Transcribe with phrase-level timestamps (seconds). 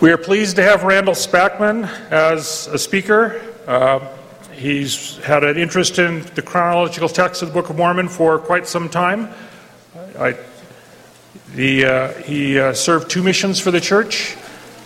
[0.00, 3.38] We are pleased to have Randall Spackman as a speaker.
[3.66, 4.00] Uh,
[4.54, 8.66] he's had an interest in the chronological text of the Book of Mormon for quite
[8.66, 9.28] some time.
[10.18, 10.38] I,
[11.54, 14.38] the, uh, he uh, served two missions for the church,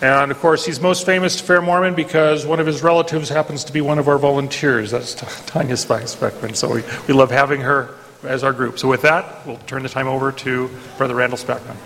[0.03, 3.63] and of course, he's most famous to Fair Mormon because one of his relatives happens
[3.65, 4.91] to be one of our volunteers.
[4.91, 5.15] That's
[5.47, 6.57] Tanya Spackman.
[6.57, 7.95] So we, we love having her
[8.25, 8.81] as our group.
[8.81, 10.69] So with that, we'll turn the time over to
[10.99, 11.77] Brother Randall Spackman.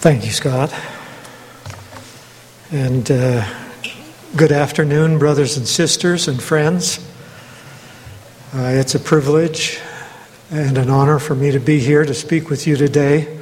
[0.00, 0.72] Thank you, Scott.
[2.70, 3.44] And uh,
[4.36, 7.04] good afternoon, brothers and sisters and friends.
[8.54, 9.80] Uh, it's a privilege
[10.52, 13.40] and an honor for me to be here to speak with you today.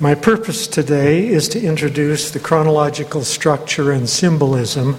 [0.00, 4.94] My purpose today is to introduce the chronological structure and symbolism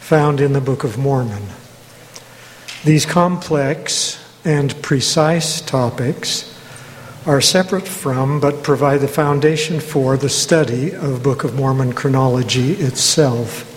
[0.00, 1.42] found in the Book of Mormon.
[2.86, 6.53] These complex and precise topics
[7.26, 12.72] are separate from but provide the foundation for the study of Book of Mormon chronology
[12.72, 13.70] itself.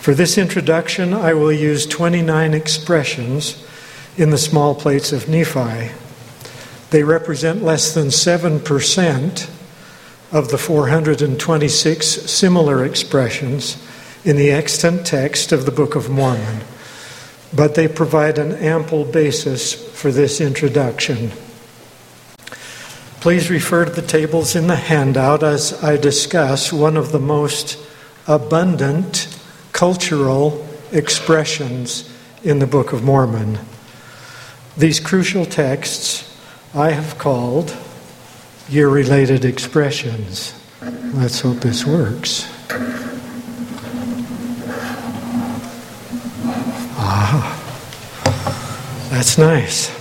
[0.00, 3.66] For this introduction, I will use 29 expressions
[4.16, 5.92] in the small plates of Nephi.
[6.90, 9.50] They represent less than 7%
[10.32, 13.84] of the 426 similar expressions
[14.24, 16.60] in the extant text of the Book of Mormon,
[17.52, 21.32] but they provide an ample basis for this introduction.
[23.20, 27.78] Please refer to the tables in the handout as I discuss one of the most
[28.26, 29.28] abundant
[29.72, 32.10] cultural expressions
[32.42, 33.58] in the Book of Mormon.
[34.74, 36.34] These crucial texts
[36.74, 37.76] I have called
[38.70, 40.54] year related expressions.
[41.12, 42.48] Let's hope this works.
[46.96, 47.60] Ah,
[49.10, 49.99] that's nice.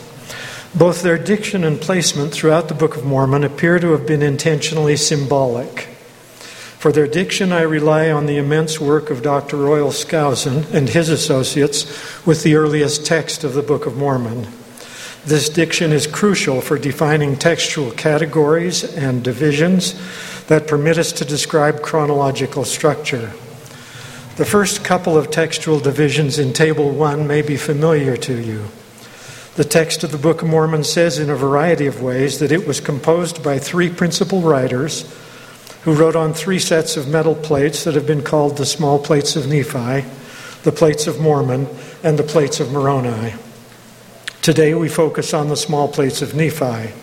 [0.75, 4.95] Both their diction and placement throughout the Book of Mormon appear to have been intentionally
[4.98, 5.88] symbolic.
[6.77, 9.58] For their diction, I rely on the immense work of Dr.
[9.58, 11.86] Royal Skousen and his associates
[12.26, 14.48] with the earliest text of the Book of Mormon.
[15.26, 19.95] This diction is crucial for defining textual categories and divisions
[20.45, 23.33] that permit us to describe chronological structure.
[24.38, 28.65] The first couple of textual divisions in Table 1 may be familiar to you.
[29.59, 32.65] The text of the Book of Mormon says in a variety of ways that it
[32.65, 35.03] was composed by three principal writers
[35.81, 39.36] who wrote on three sets of metal plates that have been called the small plates
[39.36, 40.08] of Nephi,
[40.64, 41.67] the plates of Mormon,
[42.03, 43.33] and the plates of Moroni.
[44.42, 46.93] Today we focus on the small plates of Nephi.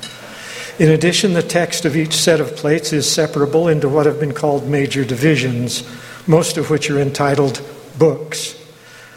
[0.82, 4.32] In addition, the text of each set of plates is separable into what have been
[4.32, 5.84] called major divisions,
[6.26, 7.60] most of which are entitled
[7.98, 8.58] books.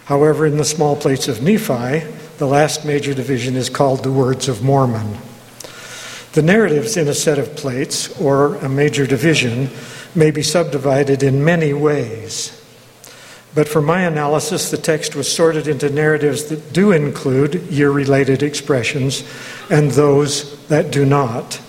[0.07, 4.47] However, in the small plates of Nephi, the last major division is called the Words
[4.47, 5.17] of Mormon.
[6.31, 9.69] The narratives in a set of plates, or a major division,
[10.15, 12.55] may be subdivided in many ways.
[13.53, 18.41] But for my analysis, the text was sorted into narratives that do include year related
[18.41, 19.21] expressions
[19.69, 21.59] and those that do not.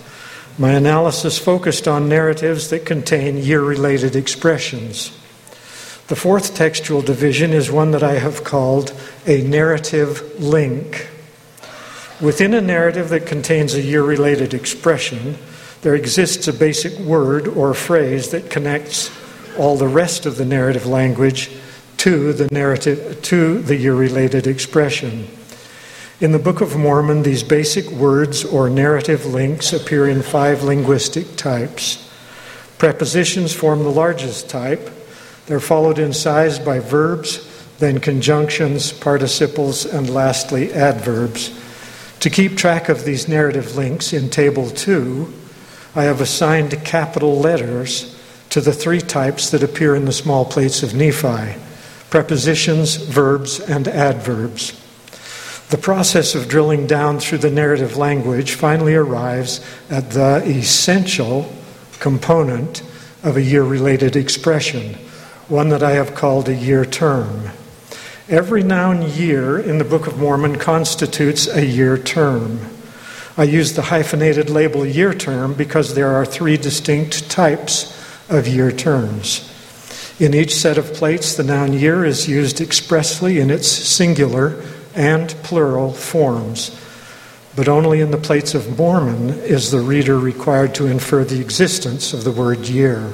[0.57, 5.11] My analysis focused on narratives that contain year related expressions.
[6.11, 8.93] The fourth textual division is one that I have called
[9.25, 11.07] a narrative link.
[12.19, 15.37] Within a narrative that contains a year related expression,
[15.83, 19.09] there exists a basic word or phrase that connects
[19.57, 21.49] all the rest of the narrative language
[21.99, 25.29] to the narrative to the year related expression.
[26.19, 31.37] In the Book of Mormon, these basic words or narrative links appear in five linguistic
[31.37, 32.11] types.
[32.77, 34.97] Prepositions form the largest type,
[35.45, 37.47] they're followed in size by verbs,
[37.79, 41.57] then conjunctions, participles, and lastly adverbs.
[42.19, 45.33] To keep track of these narrative links in Table 2,
[45.95, 48.17] I have assigned capital letters
[48.51, 51.55] to the three types that appear in the small plates of Nephi
[52.11, 54.77] prepositions, verbs, and adverbs.
[55.69, 61.51] The process of drilling down through the narrative language finally arrives at the essential
[62.01, 62.83] component
[63.23, 64.97] of a year related expression
[65.51, 67.49] one that I have called a year term.
[68.29, 72.61] Every noun year in the Book of Mormon constitutes a year term.
[73.35, 77.93] I use the hyphenated label year term because there are three distinct types
[78.29, 79.49] of year terms.
[80.21, 84.63] In each set of plates, the noun year is used expressly in its singular
[84.95, 86.79] and plural forms.
[87.57, 92.13] But only in the plates of Mormon is the reader required to infer the existence
[92.13, 93.13] of the word year.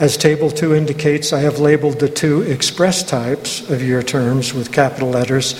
[0.00, 4.72] As Table 2 indicates, I have labeled the two express types of year terms with
[4.72, 5.54] capital letters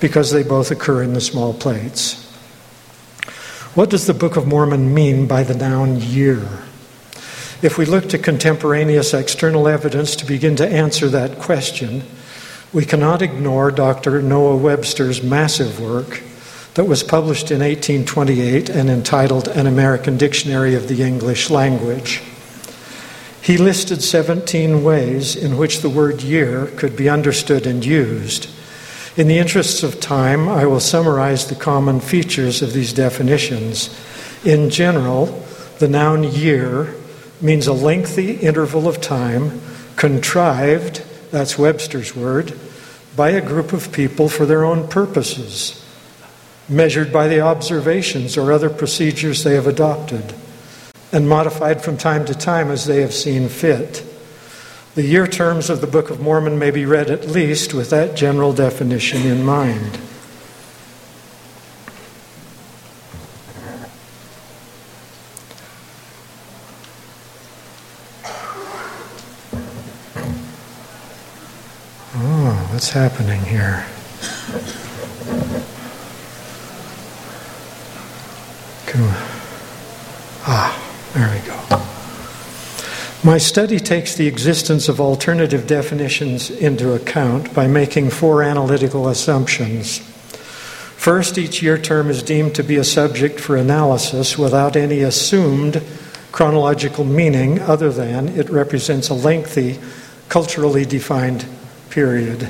[0.00, 2.26] because they both occur in the small plates.
[3.74, 6.46] What does the Book of Mormon mean by the noun year?
[7.62, 12.02] If we look to contemporaneous external evidence to begin to answer that question,
[12.74, 14.20] we cannot ignore Dr.
[14.20, 16.22] Noah Webster's massive work
[16.74, 22.22] that was published in 1828 and entitled An American Dictionary of the English Language.
[23.42, 28.48] He listed 17 ways in which the word year could be understood and used.
[29.16, 33.98] In the interests of time, I will summarize the common features of these definitions.
[34.44, 35.44] In general,
[35.78, 36.94] the noun year
[37.40, 39.60] means a lengthy interval of time
[39.96, 42.58] contrived that's Webster's word,
[43.16, 45.84] by a group of people for their own purposes,
[46.68, 50.34] measured by the observations or other procedures they have adopted,
[51.12, 54.06] and modified from time to time as they have seen fit.
[54.94, 58.16] The year terms of the Book of Mormon may be read at least with that
[58.16, 59.98] general definition in mind.
[72.12, 73.86] Oh, what's happening here?
[78.86, 79.14] Come on.
[80.42, 81.80] Ah, there we go.
[83.22, 89.98] My study takes the existence of alternative definitions into account by making four analytical assumptions.
[90.96, 95.82] First, each year term is deemed to be a subject for analysis without any assumed
[96.32, 99.78] chronological meaning other than it represents a lengthy,
[100.28, 101.44] culturally defined
[101.90, 102.48] period.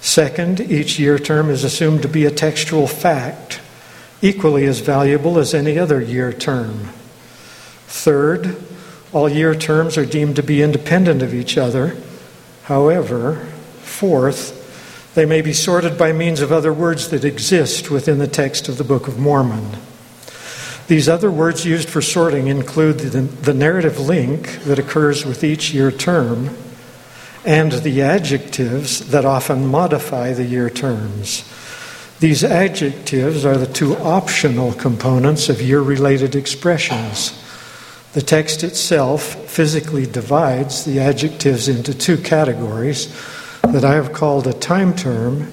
[0.00, 3.60] Second, each year term is assumed to be a textual fact,
[4.22, 6.88] equally as valuable as any other year term.
[7.86, 8.56] Third,
[9.12, 11.96] all year terms are deemed to be independent of each other.
[12.64, 13.46] However,
[13.82, 18.68] fourth, they may be sorted by means of other words that exist within the text
[18.68, 19.78] of the Book of Mormon.
[20.88, 25.72] These other words used for sorting include the, the narrative link that occurs with each
[25.72, 26.56] year term
[27.44, 31.44] and the adjectives that often modify the year terms.
[32.18, 37.32] These adjectives are the two optional components of year related expressions.
[38.16, 43.14] The text itself physically divides the adjectives into two categories
[43.60, 45.52] that I have called a time term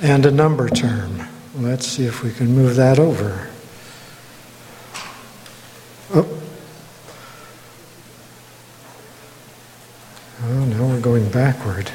[0.00, 1.26] and a number term.
[1.56, 3.50] Let's see if we can move that over.
[6.14, 6.40] Oh.
[10.44, 11.90] Oh, now we're going backward.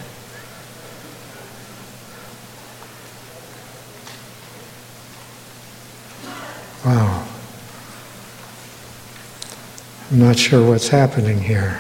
[10.12, 11.80] I'm not sure what's happening here.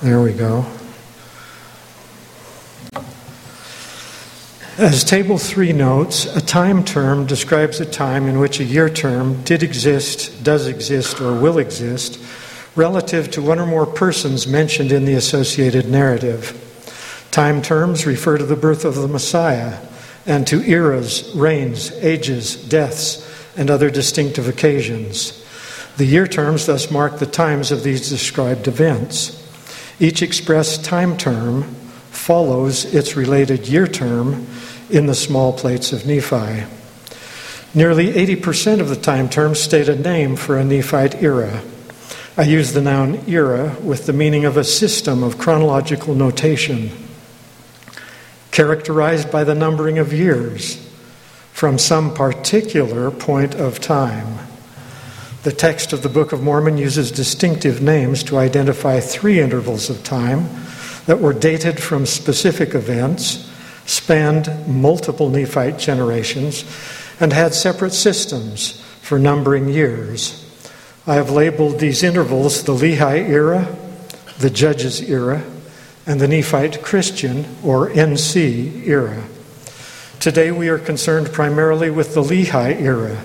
[0.00, 0.64] There we go.
[4.78, 9.42] As Table 3 notes, a time term describes a time in which a year term
[9.42, 12.18] did exist, does exist, or will exist
[12.74, 16.56] relative to one or more persons mentioned in the associated narrative.
[17.30, 19.78] Time terms refer to the birth of the Messiah
[20.24, 23.22] and to eras, reigns, ages, deaths,
[23.58, 25.42] and other distinctive occasions.
[25.96, 29.42] The year terms thus mark the times of these described events.
[29.98, 31.62] Each expressed time term
[32.10, 34.46] follows its related year term
[34.90, 36.64] in the small plates of Nephi.
[37.72, 41.62] Nearly 80% of the time terms state a name for a Nephite era.
[42.36, 46.90] I use the noun era with the meaning of a system of chronological notation,
[48.50, 50.76] characterized by the numbering of years
[51.52, 54.46] from some particular point of time.
[55.46, 60.02] The text of the Book of Mormon uses distinctive names to identify three intervals of
[60.02, 60.48] time
[61.06, 63.48] that were dated from specific events,
[63.84, 66.64] spanned multiple Nephite generations,
[67.20, 70.44] and had separate systems for numbering years.
[71.06, 73.72] I have labeled these intervals the Lehi era,
[74.40, 75.44] the Judges era,
[76.06, 79.22] and the Nephite Christian or NC era.
[80.18, 83.22] Today we are concerned primarily with the Lehi era,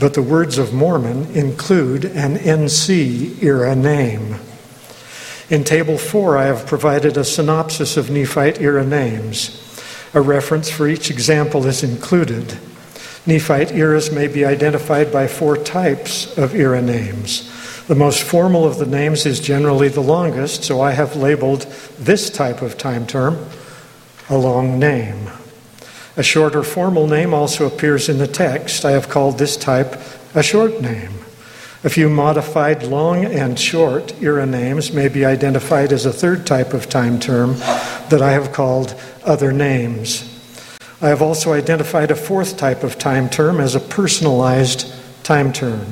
[0.00, 4.36] but the words of Mormon include an NC era name.
[5.50, 9.64] In Table 4, I have provided a synopsis of Nephite era names.
[10.14, 12.58] A reference for each example is included.
[13.26, 17.50] Nephite eras may be identified by four types of era names.
[17.86, 21.62] The most formal of the names is generally the longest, so I have labeled
[21.98, 23.38] this type of time term
[24.28, 25.30] a long name.
[26.18, 28.84] A shorter formal name also appears in the text.
[28.84, 29.94] I have called this type
[30.34, 31.12] a short name.
[31.84, 36.74] A few modified long and short era names may be identified as a third type
[36.74, 37.54] of time term
[38.10, 40.24] that I have called other names.
[41.00, 45.86] I have also identified a fourth type of time term as a personalized time term.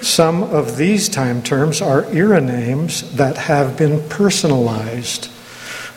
[0.00, 5.28] Some of these time terms are era names that have been personalized.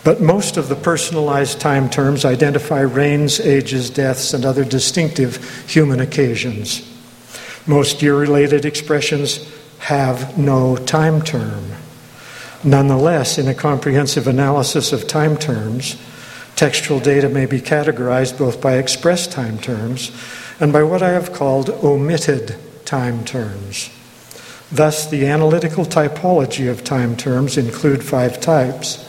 [0.06, 6.00] But most of the personalized time terms identify reigns, ages, deaths, and other distinctive human
[6.00, 6.88] occasions.
[7.66, 11.72] Most year related expressions have no time term.
[12.64, 16.00] Nonetheless, in a comprehensive analysis of time terms,
[16.56, 20.12] textual data may be categorized both by express time terms
[20.60, 23.90] and by what I have called omitted time terms.
[24.72, 29.04] Thus, the analytical typology of time terms include five types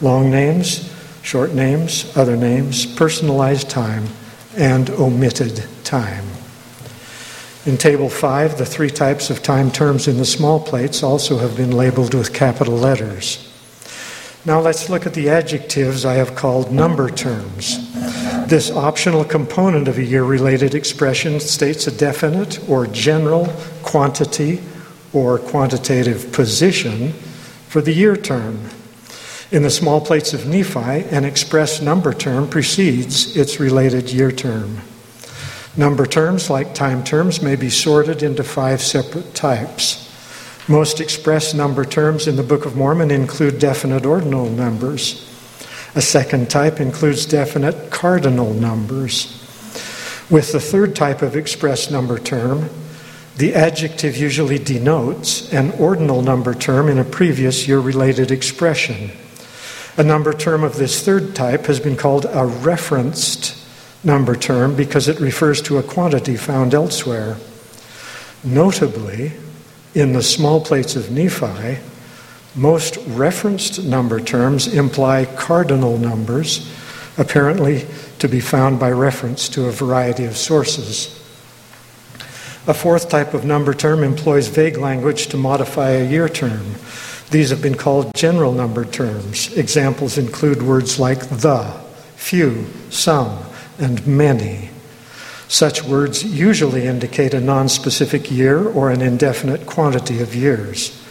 [0.00, 4.06] long names, short names, other names, personalized time,
[4.56, 6.24] and omitted time.
[7.66, 11.56] In Table 5, the three types of time terms in the small plates also have
[11.56, 13.42] been labeled with capital letters.
[14.44, 17.92] Now let's look at the adjectives I have called number terms.
[18.46, 23.46] This optional component of a year related expression states a definite or general
[23.82, 24.60] quantity
[25.12, 27.12] or quantitative position
[27.66, 28.60] for the year term.
[29.52, 34.78] In the small plates of Nephi, an express number term precedes its related year term.
[35.76, 40.02] Number terms, like time terms, may be sorted into five separate types.
[40.66, 45.22] Most express number terms in the Book of Mormon include definite ordinal numbers.
[45.94, 49.32] A second type includes definite cardinal numbers.
[50.28, 52.68] With the third type of express number term,
[53.36, 59.12] the adjective usually denotes an ordinal number term in a previous year related expression.
[59.98, 63.56] A number term of this third type has been called a referenced
[64.04, 67.38] number term because it refers to a quantity found elsewhere.
[68.44, 69.32] Notably,
[69.94, 71.78] in the small plates of Nephi,
[72.54, 76.70] most referenced number terms imply cardinal numbers,
[77.16, 77.86] apparently
[78.18, 81.22] to be found by reference to a variety of sources.
[82.66, 86.74] A fourth type of number term employs vague language to modify a year term.
[87.30, 89.52] These have been called general number terms.
[89.56, 91.64] Examples include words like the,
[92.14, 93.38] few, some,
[93.78, 94.70] and many.
[95.48, 101.02] Such words usually indicate a non-specific year or an indefinite quantity of years.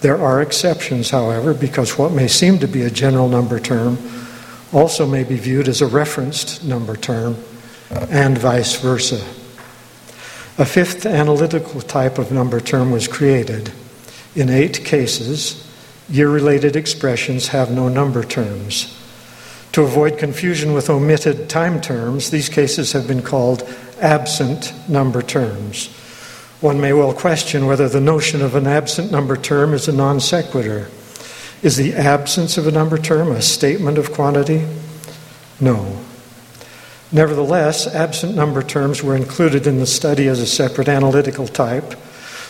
[0.00, 3.98] There are exceptions, however, because what may seem to be a general number term
[4.72, 7.36] also may be viewed as a referenced number term,
[8.10, 9.24] and vice versa.
[10.58, 13.72] A fifth analytical type of number term was created.
[14.36, 15.66] In eight cases,
[16.10, 18.94] year related expressions have no number terms.
[19.72, 23.66] To avoid confusion with omitted time terms, these cases have been called
[23.98, 25.88] absent number terms.
[26.60, 30.20] One may well question whether the notion of an absent number term is a non
[30.20, 30.88] sequitur.
[31.62, 34.66] Is the absence of a number term a statement of quantity?
[35.60, 35.98] No.
[37.10, 41.94] Nevertheless, absent number terms were included in the study as a separate analytical type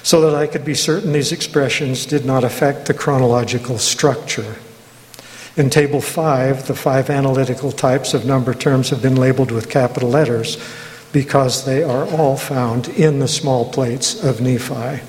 [0.06, 4.54] so that I could be certain these expressions did not affect the chronological structure.
[5.56, 10.08] In Table 5, the five analytical types of number terms have been labeled with capital
[10.08, 10.64] letters
[11.12, 15.02] because they are all found in the small plates of Nephi.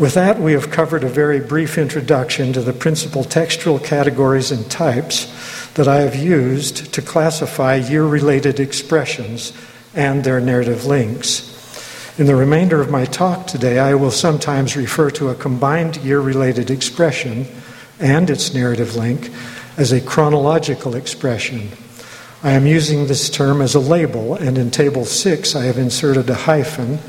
[0.00, 4.70] With that, we have covered a very brief introduction to the principal textual categories and
[4.70, 5.26] types
[5.72, 9.52] that I have used to classify year related expressions
[9.96, 11.53] and their narrative links.
[12.16, 16.20] In the remainder of my talk today, I will sometimes refer to a combined year
[16.20, 17.44] related expression
[17.98, 19.32] and its narrative link
[19.76, 21.70] as a chronological expression.
[22.40, 26.30] I am using this term as a label, and in Table 6, I have inserted
[26.30, 27.00] a hyphen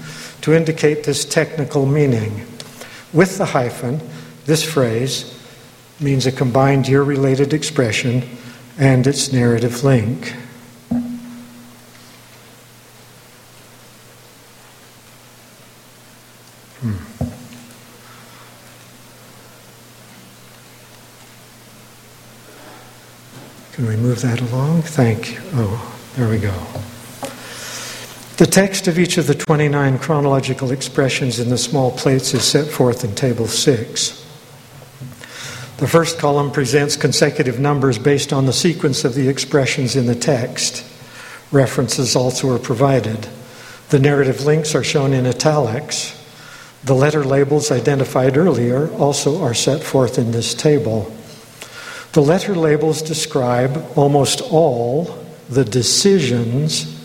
[0.41, 2.43] to indicate this technical meaning.
[3.13, 4.01] With the hyphen,
[4.45, 5.39] this phrase
[6.00, 8.24] means a combined year related expression
[8.79, 10.33] and its narrative link.
[23.75, 24.84] Can we move that along?
[24.84, 25.41] Thank you.
[25.55, 26.53] Oh, there we go.
[28.38, 32.67] The text of each of the 29 chronological expressions in the small plates is set
[32.67, 34.12] forth in Table 6.
[35.75, 40.15] The first column presents consecutive numbers based on the sequence of the expressions in the
[40.15, 40.86] text.
[41.51, 43.27] References also are provided.
[43.89, 46.15] The narrative links are shown in italics.
[46.86, 51.13] The letter labels identified earlier also are set forth in this table.
[52.15, 56.98] The letter labels describe almost all the decisions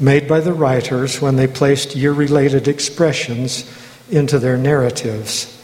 [0.00, 3.64] made by the writers when they placed year related expressions
[4.10, 5.56] into their narratives.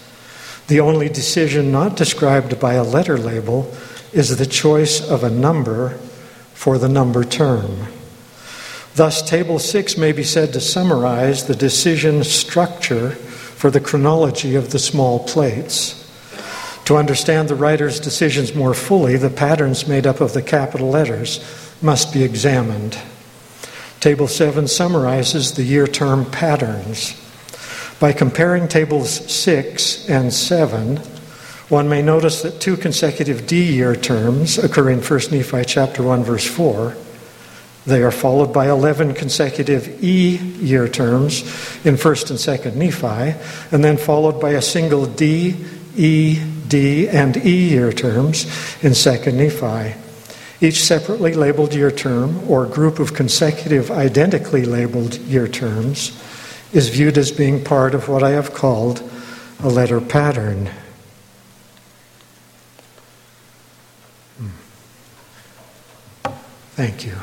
[0.69, 3.75] The only decision not described by a letter label
[4.13, 5.99] is the choice of a number
[6.55, 7.89] for the number term.
[8.95, 14.71] Thus, Table 6 may be said to summarize the decision structure for the chronology of
[14.71, 16.02] the small plates.
[16.87, 21.45] To understand the writer's decisions more fully, the patterns made up of the capital letters
[21.81, 22.99] must be examined.
[24.01, 27.19] Table 7 summarizes the year term patterns.
[28.01, 30.97] By comparing tables 6 and 7,
[31.69, 36.25] one may notice that two consecutive D year terms occur in 1 Nephi chapter 1
[36.25, 36.97] verse 4.
[37.87, 41.43] They are followed by 11 consecutive E year terms
[41.85, 43.39] in 1st and 2nd Nephi,
[43.75, 45.57] and then followed by a single D,
[45.97, 48.47] E, D, and E year terms
[48.83, 49.95] in 2nd Nephi.
[50.67, 56.19] Each separately labeled year term or group of consecutive identically labeled year terms
[56.73, 59.03] is viewed as being part of what I have called
[59.63, 60.71] a letter pattern.
[64.39, 66.31] Hmm.
[66.75, 67.19] Thank you.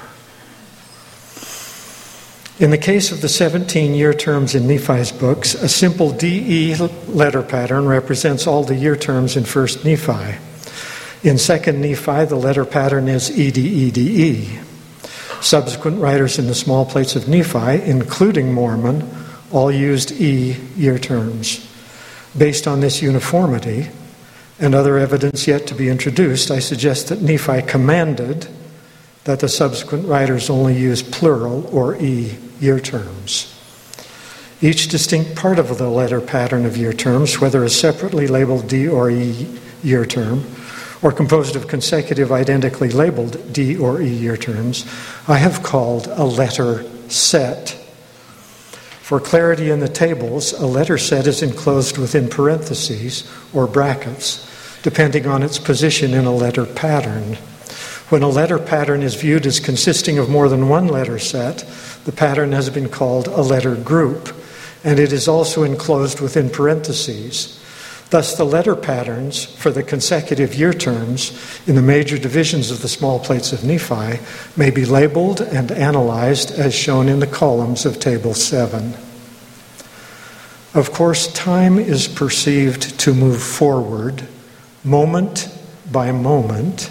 [2.60, 6.76] In the case of the 17 year terms in Nephi's books, a simple DE
[7.08, 10.38] letter pattern represents all the year terms in 1st Nephi.
[11.26, 14.60] In 2nd Nephi, the letter pattern is EDEDE.
[15.40, 19.10] Subsequent writers in the small plates of Nephi, including Mormon,
[19.52, 21.66] all used E year terms.
[22.38, 23.88] Based on this uniformity
[24.60, 28.50] and other evidence yet to be introduced, I suggest that Nephi commanded
[29.24, 33.56] that the subsequent writers only use plural or E year terms.
[34.62, 38.88] Each distinct part of the letter pattern of year terms, whether a separately labeled D
[38.88, 39.48] or E
[39.84, 40.44] year term,
[41.02, 44.86] or composed of consecutive identically labeled D or E year terms,
[45.28, 47.70] I have called a letter set.
[49.02, 54.46] For clarity in the tables, a letter set is enclosed within parentheses or brackets,
[54.84, 57.36] depending on its position in a letter pattern.
[58.10, 61.62] When a letter pattern is viewed as consisting of more than one letter set,
[62.10, 64.36] the pattern has been called a letter group,
[64.84, 67.64] and it is also enclosed within parentheses.
[68.10, 72.88] Thus, the letter patterns for the consecutive year terms in the major divisions of the
[72.88, 74.20] small plates of Nephi
[74.58, 78.96] may be labeled and analyzed as shown in the columns of Table 7.
[80.74, 84.28] Of course, time is perceived to move forward
[84.84, 85.48] moment
[85.92, 86.90] by moment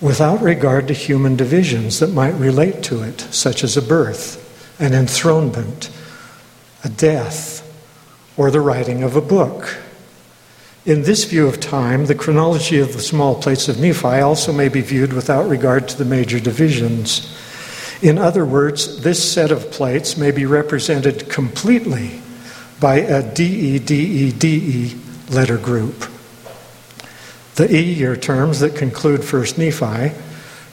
[0.00, 4.42] without regard to human divisions that might relate to it, such as a birth,
[4.80, 5.90] an enthronement,
[6.84, 7.62] a death,
[8.36, 9.78] or the writing of a book.
[10.84, 14.68] In this view of time, the chronology of the small plates of Nephi also may
[14.68, 17.36] be viewed without regard to the major divisions.
[18.02, 22.20] In other words, this set of plates may be represented completely
[22.78, 23.22] by a
[25.30, 26.15] letter group.
[27.56, 30.14] The E year terms that conclude 1st Nephi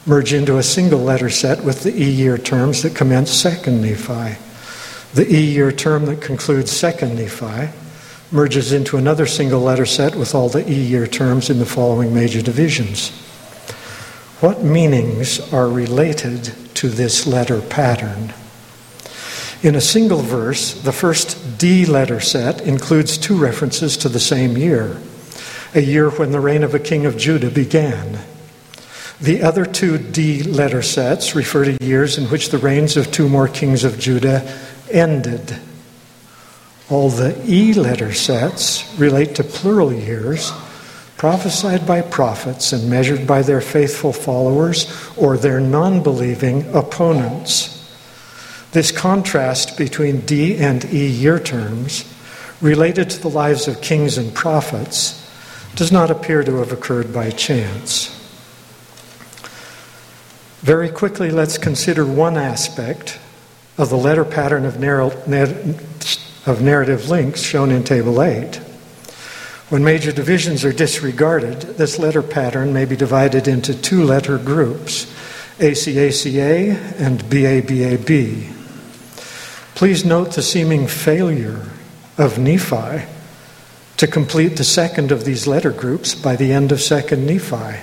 [0.04, 4.38] merge into a single letter set with the E year terms that commence 2nd Nephi.
[5.14, 7.74] The E year term that concludes 2nd Nephi
[8.30, 12.12] merges into another single letter set with all the E year terms in the following
[12.12, 13.08] major divisions.
[14.40, 18.34] What meanings are related to this letter pattern?
[19.62, 24.58] In a single verse, the first D letter set includes two references to the same
[24.58, 25.00] year,
[25.74, 28.18] a year when the reign of a king of Judah began.
[29.20, 33.28] The other two D letter sets refer to years in which the reigns of two
[33.28, 34.42] more kings of Judah
[34.90, 35.56] ended.
[36.90, 40.52] All the E letter sets relate to plural years
[41.16, 47.70] prophesied by prophets and measured by their faithful followers or their non believing opponents.
[48.72, 52.04] This contrast between D and E year terms,
[52.60, 55.23] related to the lives of kings and prophets,
[55.74, 58.10] does not appear to have occurred by chance.
[60.60, 63.18] Very quickly, let's consider one aspect
[63.76, 64.76] of the letter pattern of,
[66.46, 68.56] of narrative links shown in Table 8.
[69.68, 75.04] When major divisions are disregarded, this letter pattern may be divided into two letter groups
[75.58, 78.52] ACACA and BABAB.
[79.74, 81.68] Please note the seeming failure
[82.16, 83.04] of Nephi
[84.04, 87.82] to complete the second of these letter groups by the end of 2nd Nephi.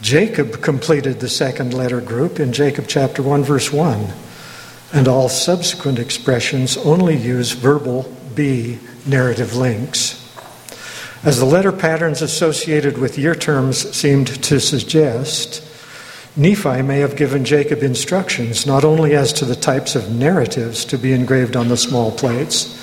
[0.00, 4.08] Jacob completed the second letter group in Jacob chapter 1 verse 1
[4.92, 10.18] and all subsequent expressions only use verbal B narrative links.
[11.22, 15.62] As the letter patterns associated with year terms seemed to suggest,
[16.34, 20.98] Nephi may have given Jacob instructions not only as to the types of narratives to
[20.98, 22.77] be engraved on the small plates,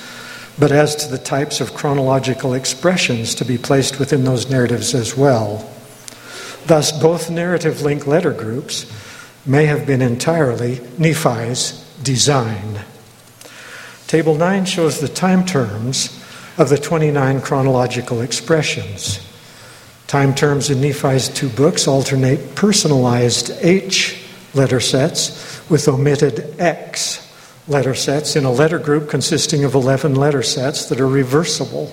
[0.58, 5.16] but as to the types of chronological expressions to be placed within those narratives as
[5.16, 5.70] well.
[6.66, 8.90] Thus, both narrative link letter groups
[9.44, 12.80] may have been entirely Nephi's design.
[14.06, 16.22] Table 9 shows the time terms
[16.58, 19.20] of the 29 chronological expressions.
[20.06, 24.22] Time terms in Nephi's two books alternate personalized H
[24.54, 27.25] letter sets with omitted X
[27.68, 31.92] letter sets in a letter group consisting of 11 letter sets that are reversible.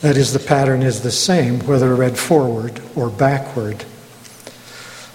[0.00, 3.84] That is, the pattern is the same whether read forward or backward.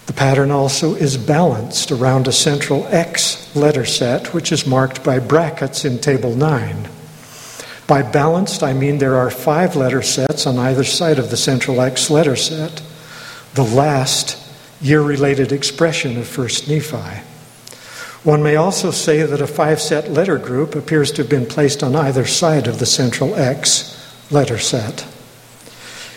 [0.06, 5.20] The pattern also is balanced around a central X letter set, which is marked by
[5.20, 6.90] brackets in Table 9.
[7.88, 11.80] By balanced, I mean there are five letter sets on either side of the central
[11.80, 12.82] X letter set,
[13.54, 14.38] the last
[14.82, 17.24] year related expression of 1st Nephi.
[18.24, 21.84] One may also say that a five set letter group appears to have been placed
[21.84, 24.00] on either side of the central X
[24.32, 25.06] letter set.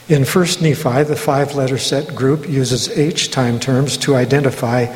[0.08, 4.86] In 1st Nephi, the five letter set group uses H time terms to identify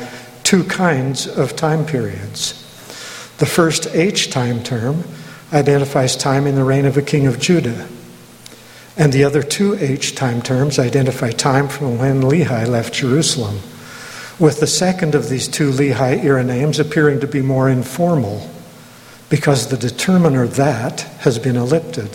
[0.43, 2.53] two kinds of time periods.
[3.39, 5.03] The first H time term
[5.51, 7.89] identifies time in the reign of a king of Judah,
[8.95, 13.59] and the other two H time terms identify time from when Lehi left Jerusalem
[14.41, 18.49] with the second of these two Lehi era names appearing to be more informal
[19.29, 22.09] because the determiner that has been ellipted.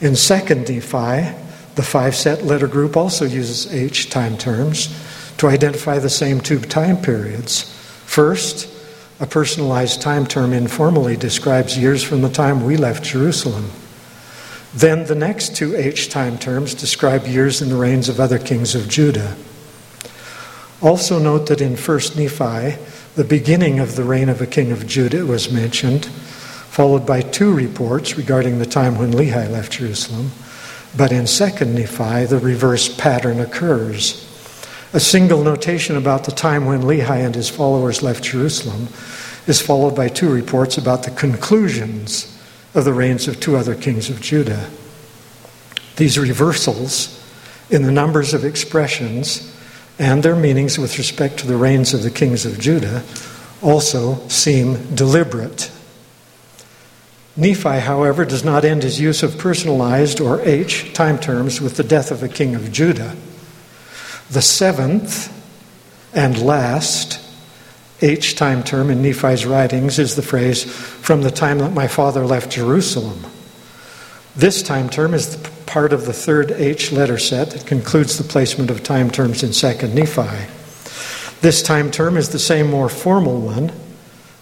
[0.00, 1.38] In 2nd Nephi,
[1.76, 4.88] the five set letter group also uses H time terms
[5.38, 7.72] to identify the same two time periods.
[8.04, 8.68] First,
[9.20, 13.70] a personalized time term informally describes years from the time we left Jerusalem.
[14.74, 18.74] Then the next two H time terms describe years in the reigns of other kings
[18.74, 19.36] of Judah.
[20.82, 22.82] Also, note that in 1st Nephi,
[23.14, 27.52] the beginning of the reign of a king of Judah was mentioned, followed by two
[27.54, 30.32] reports regarding the time when Lehi left Jerusalem.
[30.94, 34.22] But in 2nd Nephi, the reverse pattern occurs.
[34.92, 38.88] A single notation about the time when Lehi and his followers left Jerusalem
[39.46, 42.38] is followed by two reports about the conclusions
[42.74, 44.68] of the reigns of two other kings of Judah.
[45.96, 47.12] These reversals
[47.70, 49.55] in the numbers of expressions
[49.98, 53.02] and their meanings with respect to the reigns of the kings of Judah
[53.62, 55.70] also seem deliberate.
[57.36, 61.84] Nephi, however, does not end his use of personalized or H time terms with the
[61.84, 63.14] death of a king of Judah.
[64.30, 65.32] The seventh
[66.14, 67.20] and last
[68.00, 72.24] H time term in Nephi's writings is the phrase, from the time that my father
[72.26, 73.24] left Jerusalem.
[74.34, 78.70] This time term is part of the third H letter set that concludes the placement
[78.70, 80.52] of time terms in 2nd Nephi.
[81.40, 83.72] This time term is the same more formal one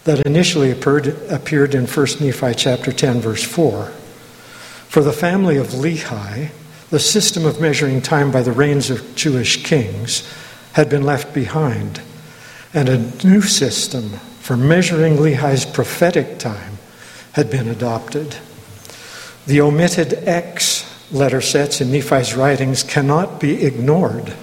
[0.05, 3.85] that initially appeared, appeared in 1st Nephi chapter 10 verse 4.
[4.87, 6.51] For the family of Lehi,
[6.89, 10.31] the system of measuring time by the reigns of Jewish kings
[10.73, 12.01] had been left behind,
[12.73, 14.09] and a new system
[14.39, 16.77] for measuring Lehi's prophetic time
[17.33, 18.37] had been adopted.
[19.47, 20.74] The omitted X
[21.11, 24.33] letter sets in Nephi's writings cannot be ignored.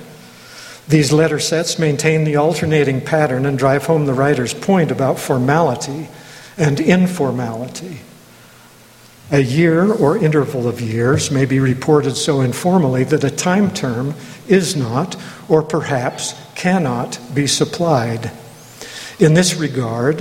[0.88, 6.08] These letter sets maintain the alternating pattern and drive home the writer's point about formality
[6.56, 8.00] and informality.
[9.30, 14.14] A year or interval of years may be reported so informally that a time term
[14.46, 15.16] is not,
[15.48, 18.30] or perhaps cannot, be supplied.
[19.18, 20.20] In this regard,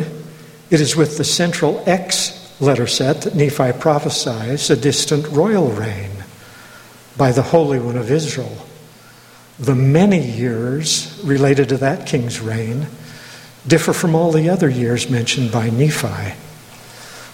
[0.69, 6.20] it is with the central X letter set that Nephi prophesies a distant royal reign
[7.21, 8.65] by the Holy One of Israel.
[9.59, 12.87] The many years related to that king's reign
[13.67, 16.33] differ from all the other years mentioned by Nephi.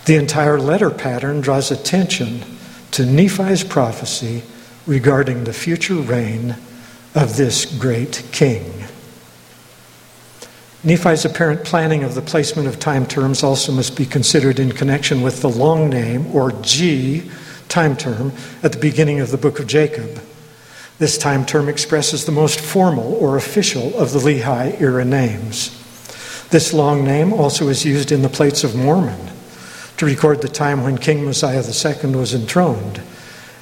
[0.03, 2.41] The entire letter pattern draws attention
[2.91, 4.43] to Nephi's prophecy
[4.85, 6.57] regarding the future reign
[7.15, 8.69] of this great king.
[10.83, 15.21] Nephi's apparent planning of the placement of time terms also must be considered in connection
[15.21, 17.31] with the long name, or G,
[17.69, 18.31] time term
[18.63, 20.21] at the beginning of the book of Jacob.
[20.99, 25.71] This time term expresses the most formal or official of the Lehi era names.
[26.49, 29.29] This long name also is used in the plates of Mormon
[29.97, 33.01] to record the time when King Mosiah II was enthroned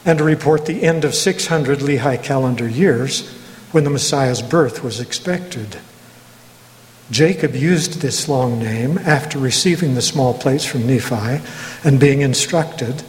[0.06, 3.28] and to report the end of 600 Lehi calendar years
[3.72, 5.78] when the Messiah's birth was expected.
[7.12, 11.44] Jacob used this long name after receiving the small plates from Nephi
[11.84, 13.04] and being instructed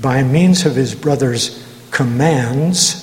[0.00, 3.02] by means of his brother's commands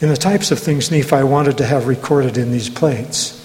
[0.00, 3.42] in the types of things Nephi wanted to have recorded in these plates.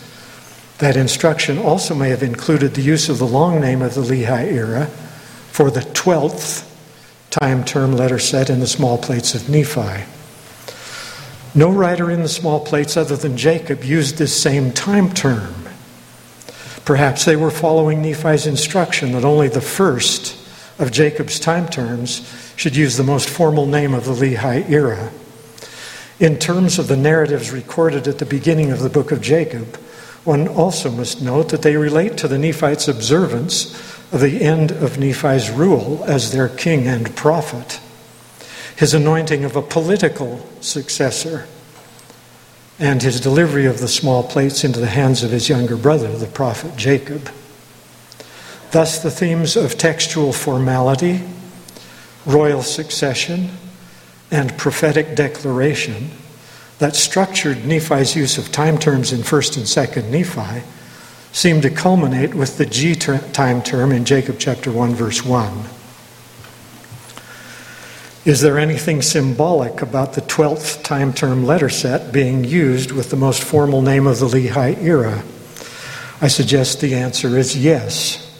[0.79, 4.51] That instruction also may have included the use of the long name of the Lehi
[4.51, 4.87] era
[5.51, 6.67] for the 12th
[7.29, 10.03] time term letter set in the small plates of Nephi.
[11.53, 15.53] No writer in the small plates other than Jacob used this same time term.
[16.83, 20.40] Perhaps they were following Nephi's instruction that only the first
[20.81, 25.11] of Jacob's time terms should use the most formal name of the Lehi era.
[26.19, 29.77] In terms of the narratives recorded at the beginning of the book of Jacob,
[30.23, 33.73] one also must note that they relate to the Nephites' observance
[34.11, 37.79] of the end of Nephi's rule as their king and prophet,
[38.75, 41.47] his anointing of a political successor,
[42.79, 46.25] and his delivery of the small plates into the hands of his younger brother, the
[46.25, 47.29] prophet Jacob.
[48.71, 51.21] Thus, the themes of textual formality,
[52.25, 53.49] royal succession,
[54.31, 56.11] and prophetic declaration
[56.79, 60.65] that structured Nephi's use of time terms in 1st and 2nd Nephi
[61.33, 65.65] seem to culminate with the G time term in Jacob chapter 1, verse 1.
[68.23, 73.15] Is there anything symbolic about the 12th time term letter set being used with the
[73.17, 75.23] most formal name of the Lehi era?
[76.21, 78.30] I suggest the answer is yes.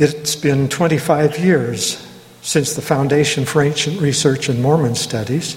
[0.00, 2.08] It's been 25 years
[2.40, 5.56] since the Foundation for Ancient Research and Mormon Studies,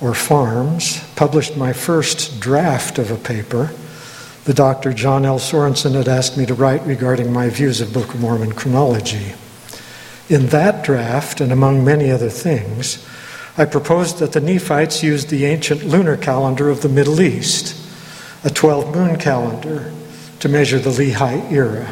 [0.00, 3.70] or FARMS, published my first draft of a paper
[4.46, 4.92] the Dr.
[4.92, 5.38] John L.
[5.38, 9.34] Sorenson had asked me to write regarding my views of Book of Mormon chronology.
[10.28, 13.06] In that draft, and among many other things,
[13.56, 17.76] I proposed that the Nephites used the ancient lunar calendar of the Middle East,
[18.42, 19.92] a 12 moon calendar,
[20.40, 21.88] to measure the Lehi era.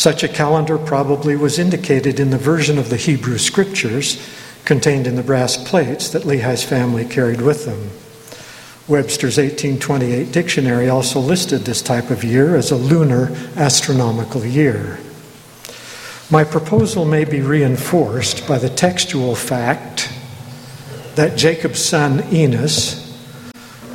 [0.00, 4.26] Such a calendar probably was indicated in the version of the Hebrew scriptures
[4.64, 7.90] contained in the brass plates that Lehi's family carried with them.
[8.88, 14.98] Webster's 1828 dictionary also listed this type of year as a lunar astronomical year.
[16.30, 20.10] My proposal may be reinforced by the textual fact
[21.16, 23.06] that Jacob's son Enos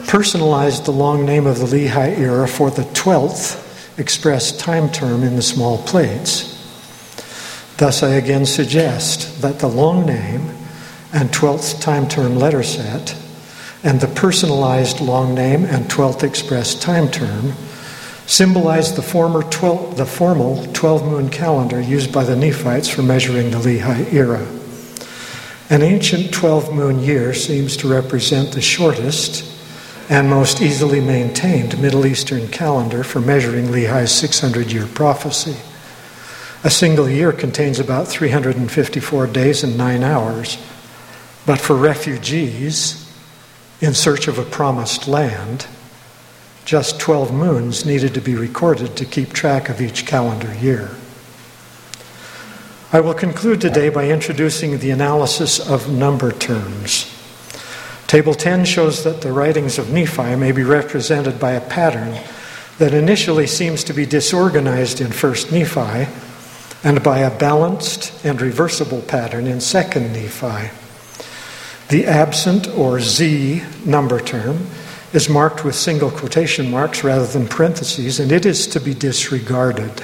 [0.06, 3.65] personalized the long name of the Lehi era for the 12th
[3.98, 6.52] expressed time term in the small plates.
[7.78, 10.50] Thus, I again suggest that the long name
[11.14, 13.16] and 12th time term letter set
[13.84, 17.54] and the personalized long name and 12th express time term
[18.26, 23.52] symbolize the, former 12, the formal 12 moon calendar used by the Nephites for measuring
[23.52, 24.46] the Lehi era.
[25.70, 29.55] An ancient 12 moon year seems to represent the shortest
[30.10, 35.58] and most easily maintained Middle Eastern calendar for measuring Lehi's 600 year prophecy.
[36.64, 40.58] A single year contains about 354 days and nine hours,
[41.46, 43.02] but for refugees,
[43.82, 45.68] in search of a promised land,
[46.66, 50.90] just 12 moons needed to be recorded to keep track of each calendar year.
[52.92, 57.15] I will conclude today by introducing the analysis of number terms.
[58.08, 62.18] Table 10 shows that the writings of Nephi may be represented by a pattern
[62.78, 66.12] that initially seems to be disorganized in 1st Nephi
[66.84, 70.72] and by a balanced and reversible pattern in 2nd Nephi.
[71.90, 74.68] The absent or Z number term
[75.14, 80.04] is marked with single quotation marks rather than parentheses, and it is to be disregarded.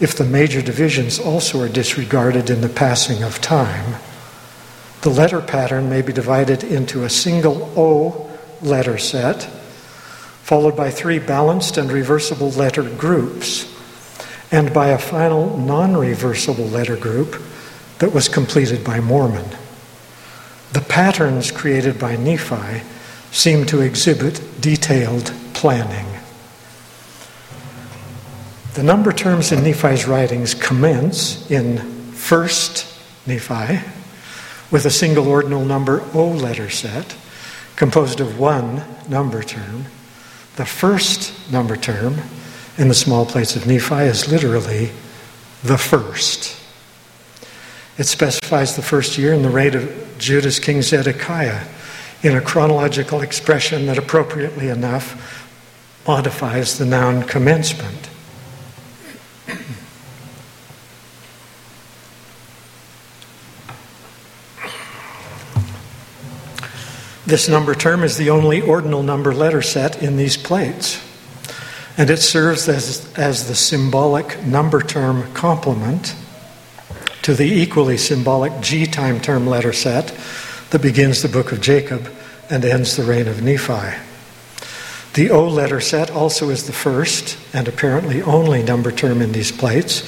[0.00, 4.00] If the major divisions also are disregarded in the passing of time,
[5.02, 8.28] the letter pattern may be divided into a single O
[8.60, 9.44] letter set,
[10.42, 13.74] followed by three balanced and reversible letter groups,
[14.50, 17.40] and by a final non reversible letter group
[17.98, 19.48] that was completed by Mormon.
[20.72, 22.82] The patterns created by Nephi
[23.30, 26.06] seem to exhibit detailed planning.
[28.74, 33.97] The number terms in Nephi's writings commence in 1st Nephi
[34.70, 37.16] with a single ordinal number O letter set
[37.76, 39.84] composed of one number term.
[40.56, 42.16] The first number term
[42.76, 44.90] in the small plates of Nephi is literally
[45.62, 46.60] the first.
[47.96, 51.66] It specifies the first year in the reign of Judah's king Zedekiah
[52.22, 55.46] in a chronological expression that appropriately enough
[56.06, 58.08] modifies the noun commencement.
[67.28, 70.98] This number term is the only ordinal number letter set in these plates,
[71.98, 76.16] and it serves as, as the symbolic number term complement
[77.20, 80.18] to the equally symbolic G time term letter set
[80.70, 82.10] that begins the book of Jacob
[82.48, 83.98] and ends the reign of Nephi.
[85.12, 89.52] The O letter set also is the first and apparently only number term in these
[89.52, 90.02] plates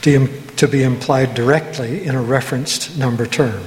[0.00, 3.62] to, to be implied directly in a referenced number term.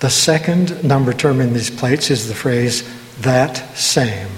[0.00, 2.88] The second number term in these plates is the phrase
[3.20, 4.30] that same.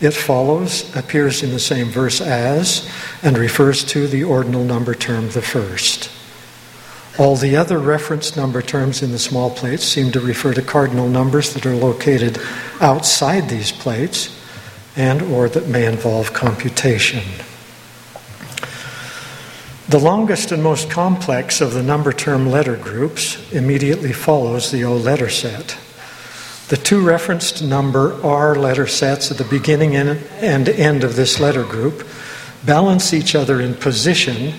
[0.00, 2.88] It follows, appears in the same verse as,
[3.22, 6.10] and refers to the ordinal number term, the first.
[7.18, 11.08] All the other reference number terms in the small plates seem to refer to cardinal
[11.08, 12.38] numbers that are located
[12.80, 14.38] outside these plates
[14.96, 17.22] and or that may involve computation.
[19.88, 24.96] The longest and most complex of the number term letter groups immediately follows the O
[24.96, 25.78] letter set.
[26.66, 31.62] The two referenced number R letter sets at the beginning and end of this letter
[31.62, 32.04] group
[32.64, 34.54] balance each other in position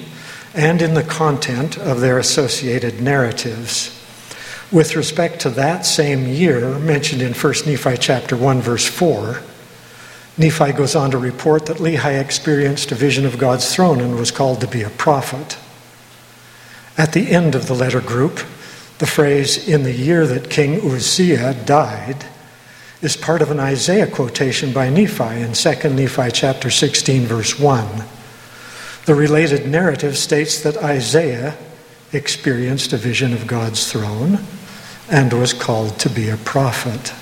[0.53, 3.93] and in the content of their associated narratives.
[4.71, 9.41] With respect to that same year mentioned in 1 Nephi chapter 1 verse 4,
[10.37, 14.29] Nephi goes on to report that Lehi experienced a vision of God's throne and was
[14.29, 15.57] called to be a prophet.
[16.97, 18.39] At the end of the letter group,
[18.99, 22.25] the phrase, in the year that King Uzziah died,
[23.01, 28.03] is part of an Isaiah quotation by Nephi in 2 Nephi chapter 16, verse 1.
[29.05, 31.55] The related narrative states that Isaiah
[32.11, 34.39] experienced a vision of God's throne
[35.09, 37.13] and was called to be a prophet.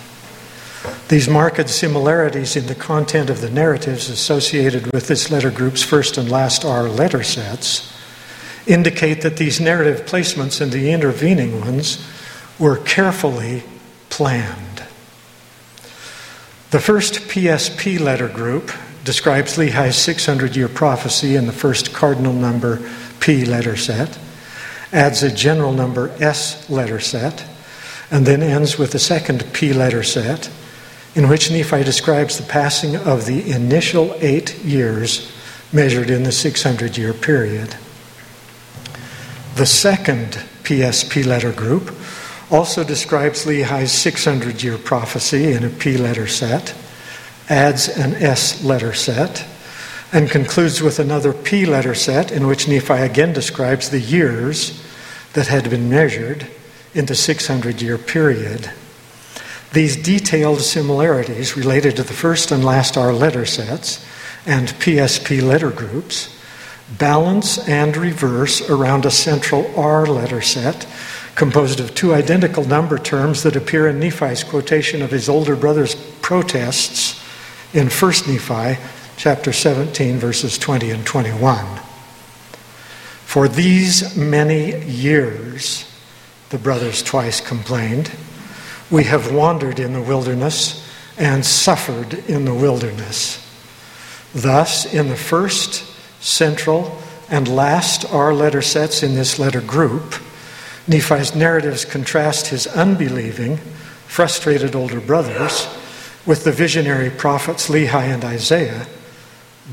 [1.08, 6.17] These marked similarities in the content of the narratives associated with this letter group's first
[6.17, 7.93] and last R letter sets
[8.65, 12.06] indicate that these narrative placements and the intervening ones
[12.58, 13.63] were carefully
[14.10, 14.84] planned.
[16.71, 18.71] The first PSP letter group
[19.04, 22.82] describes Lehi's 600 year prophecy in the first cardinal number
[23.19, 24.17] P letter set,
[24.91, 27.45] adds a general number S letter set,
[28.10, 30.50] and then ends with the second P letter set,
[31.15, 35.32] in which Nephi describes the passing of the initial eight years
[35.71, 37.75] measured in the 600 year period.
[39.56, 41.95] The second PSP letter group
[42.51, 46.75] also describes Lehi's 600 year prophecy in a P letter set,
[47.49, 49.45] adds an S letter set,
[50.12, 54.84] and concludes with another P letter set in which Nephi again describes the years
[55.34, 56.47] that had been measured
[56.93, 58.69] in the 600 year period.
[59.75, 64.07] These detailed similarities related to the first and last R letter sets
[64.45, 66.33] and PSP letter groups
[66.97, 70.88] balance and reverse around a central R letter set
[71.35, 75.93] composed of two identical number terms that appear in Nephi's quotation of his older brother's
[76.21, 77.21] protests
[77.73, 78.81] in 1 Nephi
[79.17, 81.65] chapter 17 verses 20 and 21.
[83.25, 85.83] For these many years,
[86.47, 88.09] the brothers twice complained,
[88.91, 93.41] we have wandered in the wilderness and suffered in the wilderness.
[94.34, 95.84] Thus, in the first
[96.21, 96.98] central,
[97.30, 100.15] and last R letter sets in this letter group,
[100.88, 103.58] Nephi's narratives contrast his unbelieving,
[104.08, 105.67] frustrated older brothers
[106.26, 108.86] with the visionary prophets Lehi and Isaiah,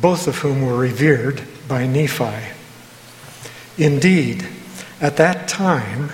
[0.01, 2.53] both of whom were revered by Nephi.
[3.77, 4.47] Indeed,
[5.01, 6.11] at that time,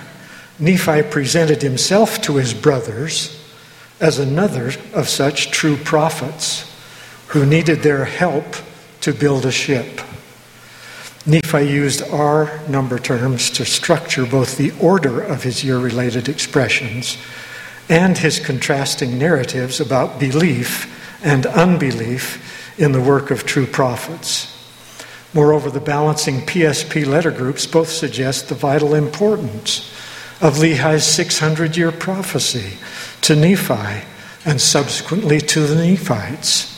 [0.59, 3.35] Nephi presented himself to his brothers
[4.01, 6.69] as another of such true prophets
[7.27, 8.45] who needed their help
[9.01, 10.01] to build a ship.
[11.25, 17.17] Nephi used R number terms to structure both the order of his year related expressions
[17.87, 24.55] and his contrasting narratives about belief and unbelief in the work of true prophets.
[25.33, 29.93] Moreover, the balancing PSP letter groups both suggest the vital importance
[30.41, 32.77] of Lehi's 600 year prophecy
[33.21, 34.05] to Nephi
[34.45, 36.75] and subsequently to the Nephites.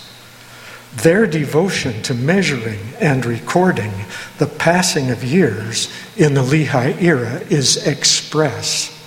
[0.95, 3.93] Their devotion to measuring and recording
[4.39, 8.97] the passing of years in the Lehi era is express.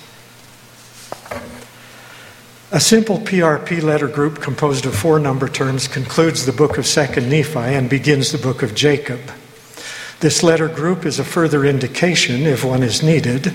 [2.71, 7.29] A simple PRP letter group composed of four number terms concludes the book of 2nd
[7.29, 9.19] Nephi and begins the book of Jacob.
[10.21, 13.53] This letter group is a further indication, if one is needed,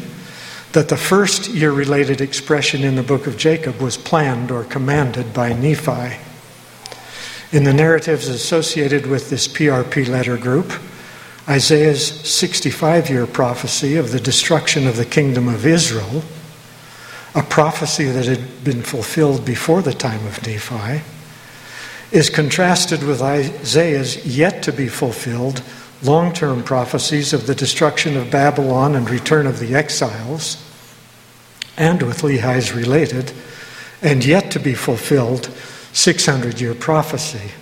[0.73, 5.35] that the first year related expression in the book of Jacob was planned or commanded
[5.35, 6.17] by Nephi.
[7.53, 10.73] In the narratives associated with this PRP letter group,
[11.49, 16.23] Isaiah's 65 year prophecy of the destruction of the kingdom of Israel,
[17.35, 21.03] a prophecy that had been fulfilled before the time of Nephi,
[22.13, 25.63] is contrasted with Isaiah's yet to be fulfilled
[26.03, 30.63] long term prophecies of the destruction of Babylon and return of the exiles,
[31.77, 33.33] and with Lehi's related
[34.03, 35.47] and yet to be fulfilled
[35.93, 37.53] 600 year prophecy.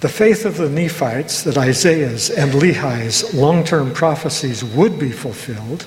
[0.00, 5.86] The faith of the Nephites that Isaiah's and Lehi's long term prophecies would be fulfilled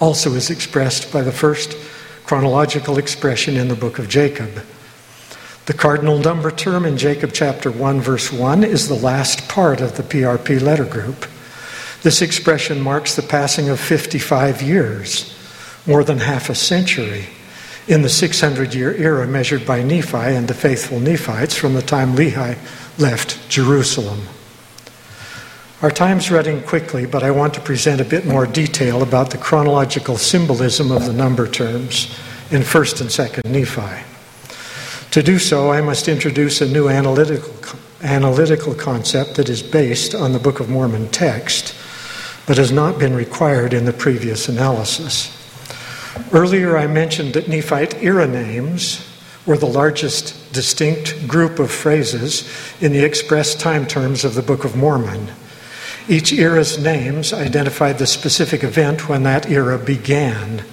[0.00, 1.76] also is expressed by the first
[2.24, 4.64] chronological expression in the book of Jacob.
[5.64, 9.96] The cardinal number term in Jacob chapter 1, verse 1 is the last part of
[9.96, 11.24] the PRP letter group.
[12.02, 15.32] This expression marks the passing of 55 years,
[15.86, 17.26] more than half a century,
[17.86, 22.16] in the 600 year era measured by Nephi and the faithful Nephites from the time
[22.16, 22.58] Lehi
[22.98, 24.22] left Jerusalem.
[25.80, 29.38] Our time's running quickly, but I want to present a bit more detail about the
[29.38, 32.18] chronological symbolism of the number terms
[32.50, 34.11] in 1st and 2nd Nephi.
[35.12, 37.52] To do so, I must introduce a new analytical,
[38.02, 41.74] analytical concept that is based on the Book of Mormon text,
[42.46, 45.30] but has not been required in the previous analysis.
[46.32, 49.06] Earlier, I mentioned that Nephite era names
[49.44, 52.50] were the largest distinct group of phrases
[52.80, 55.30] in the express time terms of the Book of Mormon.
[56.08, 60.64] Each era's names identified the specific event when that era began.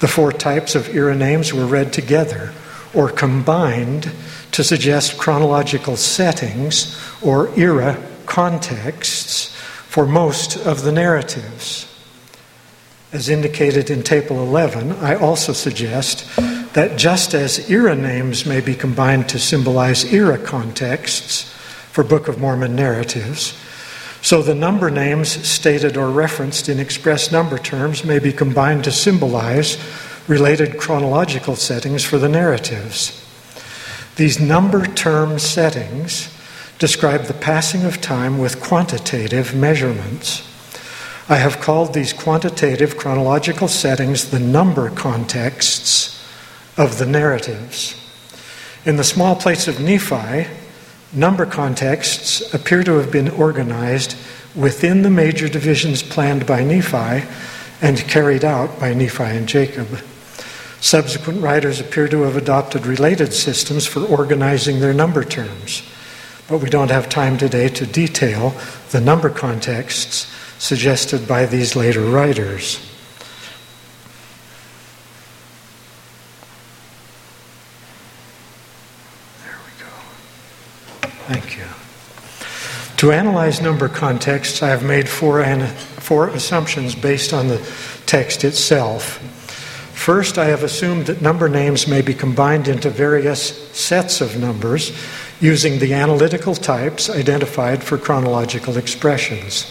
[0.00, 2.52] The four types of era names were read together
[2.94, 4.10] or combined
[4.52, 9.54] to suggest chronological settings or era contexts
[9.88, 11.88] for most of the narratives.
[13.12, 16.26] As indicated in Table 11, I also suggest
[16.72, 21.42] that just as era names may be combined to symbolize era contexts
[21.92, 23.54] for Book of Mormon narratives,
[24.22, 28.92] so the number names stated or referenced in express number terms may be combined to
[28.92, 29.76] symbolize
[30.28, 33.18] related chronological settings for the narratives.
[34.16, 36.28] These number term settings
[36.78, 40.48] describe the passing of time with quantitative measurements.
[41.28, 46.22] I have called these quantitative chronological settings the number contexts
[46.76, 47.98] of the narratives.
[48.84, 50.48] In the small plates of Nephi,
[51.12, 54.16] number contexts appear to have been organized
[54.54, 57.26] within the major divisions planned by Nephi
[57.80, 59.86] and carried out by Nephi and Jacob.
[60.82, 65.80] Subsequent writers appear to have adopted related systems for organizing their number terms,
[66.48, 68.52] but we don't have time today to detail
[68.90, 70.26] the number contexts
[70.58, 72.80] suggested by these later writers.
[79.44, 81.08] There we go.
[81.28, 81.64] Thank you.
[82.96, 87.64] To analyze number contexts, I have made four, an- four assumptions based on the
[88.04, 89.20] text itself.
[90.02, 94.90] First, I have assumed that number names may be combined into various sets of numbers
[95.40, 99.62] using the analytical types identified for chronological expressions.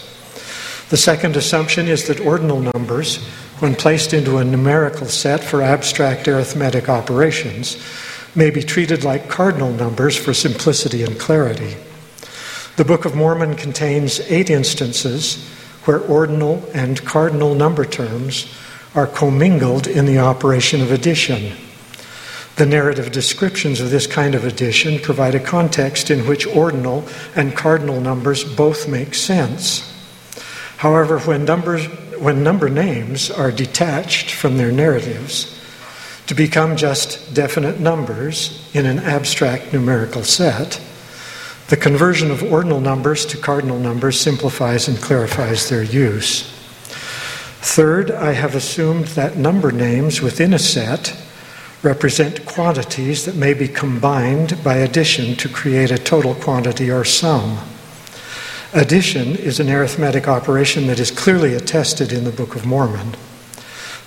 [0.88, 3.22] The second assumption is that ordinal numbers,
[3.58, 7.76] when placed into a numerical set for abstract arithmetic operations,
[8.34, 11.76] may be treated like cardinal numbers for simplicity and clarity.
[12.76, 15.46] The Book of Mormon contains eight instances
[15.84, 18.50] where ordinal and cardinal number terms
[18.94, 21.56] are commingled in the operation of addition.
[22.56, 27.56] The narrative descriptions of this kind of addition provide a context in which ordinal and
[27.56, 29.88] cardinal numbers both make sense.
[30.76, 31.86] However, when, numbers,
[32.18, 35.58] when number names are detached from their narratives,
[36.26, 40.80] to become just definite numbers in an abstract numerical set,
[41.68, 46.51] the conversion of ordinal numbers to cardinal numbers simplifies and clarifies their use.
[47.62, 51.16] Third, I have assumed that number names within a set
[51.82, 57.58] represent quantities that may be combined by addition to create a total quantity or sum.
[58.72, 63.14] Addition is an arithmetic operation that is clearly attested in the Book of Mormon.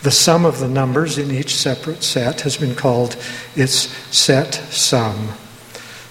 [0.03, 3.15] The sum of the numbers in each separate set has been called
[3.55, 5.29] its set sum.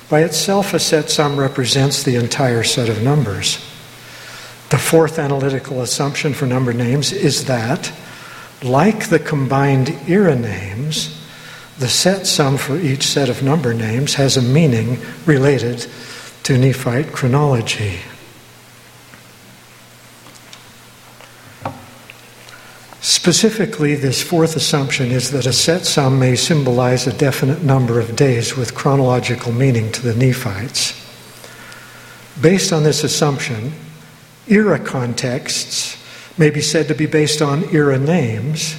[0.09, 3.59] By itself, a set sum represents the entire set of numbers.
[4.75, 7.93] The fourth analytical assumption for number names is that,
[8.61, 11.17] like the combined era names,
[11.79, 15.87] the set sum for each set of number names has a meaning related
[16.43, 18.01] to Nephite chronology.
[23.01, 28.17] Specifically, this fourth assumption is that a set sum may symbolize a definite number of
[28.17, 31.01] days with chronological meaning to the Nephites.
[32.41, 33.73] Based on this assumption,
[34.49, 35.97] era contexts
[36.37, 38.77] may be said to be based on era names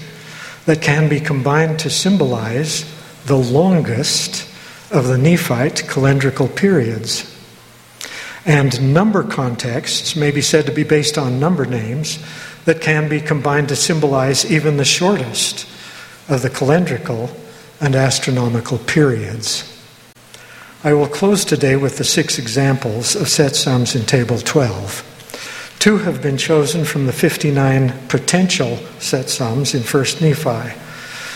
[0.66, 2.86] that can be combined to symbolize
[3.26, 4.48] the longest
[4.92, 7.32] of the Nephite calendrical periods.
[8.46, 12.24] And number contexts may be said to be based on number names
[12.66, 15.68] that can be combined to symbolize even the shortest
[16.30, 17.36] of the calendrical
[17.82, 19.72] and astronomical periods.
[20.84, 25.15] I will close today with the six examples of set sums in Table 12.
[25.86, 30.74] Two have been chosen from the 59 potential set sums in 1st Nephi,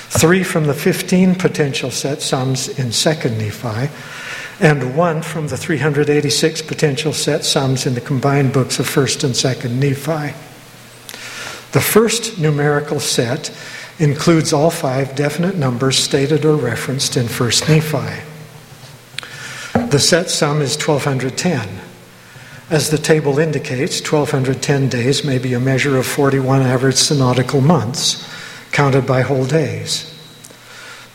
[0.09, 3.93] three from the 15 potential set sums in 2nd Nephi,
[4.59, 9.35] and one from the 386 potential set sums in the combined books of 1st and
[9.35, 10.33] 2nd Nephi.
[11.73, 13.55] The first numerical set
[13.99, 18.23] includes all five definite numbers stated or referenced in 1st Nephi.
[19.91, 21.88] The set sum is 1210.
[22.69, 28.29] As the table indicates, 1210 days may be a measure of 41 average synodical months,
[28.71, 30.13] counted by whole days.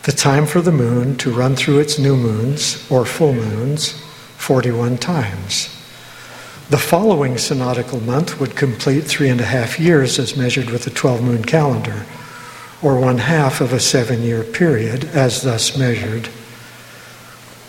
[0.03, 3.93] The time for the moon to run through its new moons, or full moons,
[4.37, 5.69] 41 times.
[6.71, 10.91] The following synodical month would complete three and a half years as measured with the
[10.91, 12.05] 12 moon calendar,
[12.83, 16.29] or one half of a seven year period as thus measured.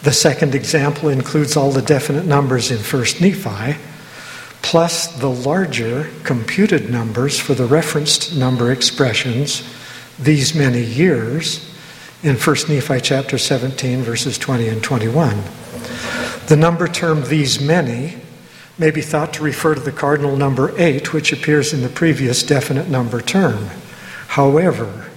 [0.06, 3.80] The second example includes all the definite numbers in 1st Nephi,
[4.62, 9.68] plus the larger computed numbers for the referenced number expressions,
[10.20, 11.76] these many years,
[12.22, 15.42] in 1st Nephi chapter 17, verses 20 and 21.
[16.50, 18.18] The number term these many
[18.78, 22.44] may be thought to refer to the cardinal number 8, which appears in the previous
[22.44, 23.70] definite number term.
[24.28, 25.10] However,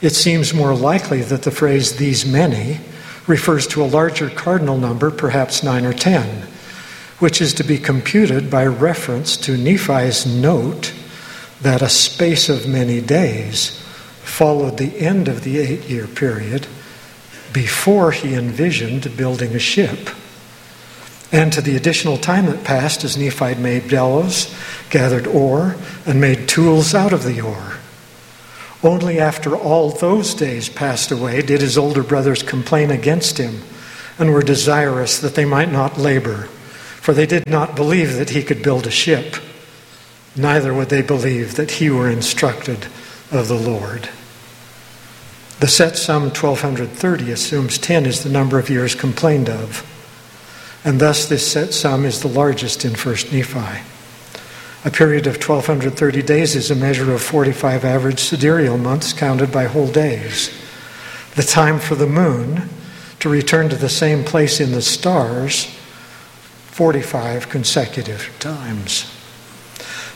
[0.00, 2.78] it seems more likely that the phrase these many
[3.30, 6.46] refers to a larger cardinal number, perhaps 9 or 10,
[7.20, 10.92] which is to be computed by reference to Nephi's note
[11.62, 13.80] that a space of many days
[14.22, 16.66] followed the end of the eight year period
[17.52, 20.10] before he envisioned building a ship.
[21.32, 24.52] And to the additional time that passed as Nephi made bellows,
[24.90, 27.79] gathered ore, and made tools out of the ore.
[28.82, 33.62] Only after all those days passed away did his older brothers complain against him
[34.18, 36.44] and were desirous that they might not labor,
[37.00, 39.36] for they did not believe that he could build a ship,
[40.34, 42.86] neither would they believe that he were instructed
[43.30, 44.08] of the Lord.
[45.60, 49.86] The set sum 1230 assumes 10 is the number of years complained of,
[50.84, 53.89] and thus this set sum is the largest in 1st Nephi.
[54.82, 59.64] A period of 1230 days is a measure of 45 average sidereal months counted by
[59.64, 60.50] whole days.
[61.34, 62.70] The time for the moon
[63.18, 65.66] to return to the same place in the stars,
[66.68, 69.14] 45 consecutive times.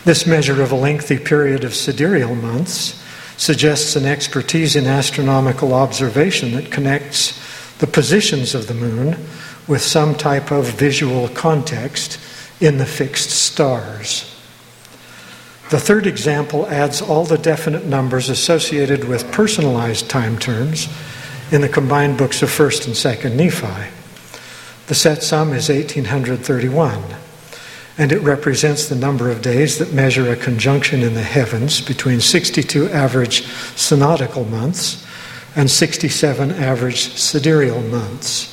[0.06, 3.02] This measure of a lengthy period of sidereal months
[3.36, 7.38] suggests an expertise in astronomical observation that connects
[7.80, 9.18] the positions of the moon
[9.68, 12.18] with some type of visual context
[12.60, 14.33] in the fixed stars.
[15.74, 20.86] The third example adds all the definite numbers associated with personalized time terms
[21.50, 23.90] in the combined books of 1st and 2nd Nephi.
[24.86, 27.02] The set sum is 1831,
[27.98, 32.20] and it represents the number of days that measure a conjunction in the heavens between
[32.20, 33.42] 62 average
[33.74, 35.04] synodical months
[35.56, 38.46] and 67 average sidereal months.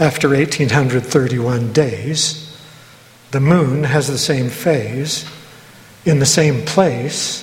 [0.00, 2.58] After 1831 days,
[3.30, 5.24] the moon has the same phase
[6.04, 7.40] in the same place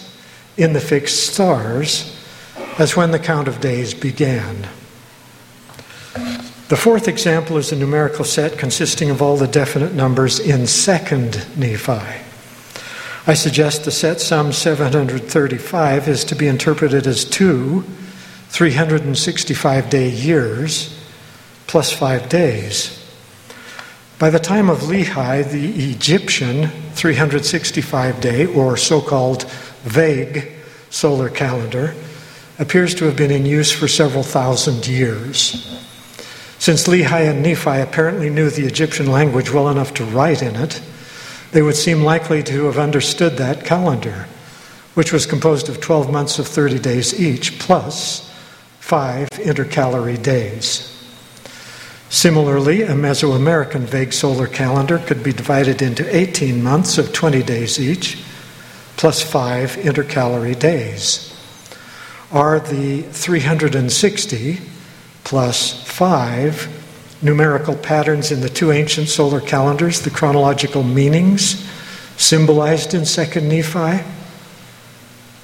[0.57, 2.15] in the fixed stars
[2.77, 4.67] as when the count of days began.
[6.67, 11.57] The fourth example is a numerical set consisting of all the definite numbers in 2nd
[11.57, 12.21] Nephi.
[13.27, 17.83] I suggest the set sum 735 is to be interpreted as two
[18.49, 20.97] 365 day years
[21.67, 23.00] plus five days.
[24.21, 29.49] By the time of Lehi, the Egyptian 365 day, or so called
[29.81, 30.51] vague
[30.91, 31.95] solar calendar,
[32.59, 35.65] appears to have been in use for several thousand years.
[36.59, 40.83] Since Lehi and Nephi apparently knew the Egyptian language well enough to write in it,
[41.51, 44.27] they would seem likely to have understood that calendar,
[44.93, 48.31] which was composed of 12 months of 30 days each, plus
[48.79, 51.00] five intercalary days.
[52.11, 57.79] Similarly, a Mesoamerican vague solar calendar could be divided into 18 months of 20 days
[57.79, 58.21] each,
[58.97, 61.33] plus five intercalary days.
[62.29, 64.59] Are the 360
[65.23, 66.67] plus five
[67.21, 71.65] numerical patterns in the two ancient solar calendars the chronological meanings
[72.17, 74.03] symbolized in 2nd Nephi?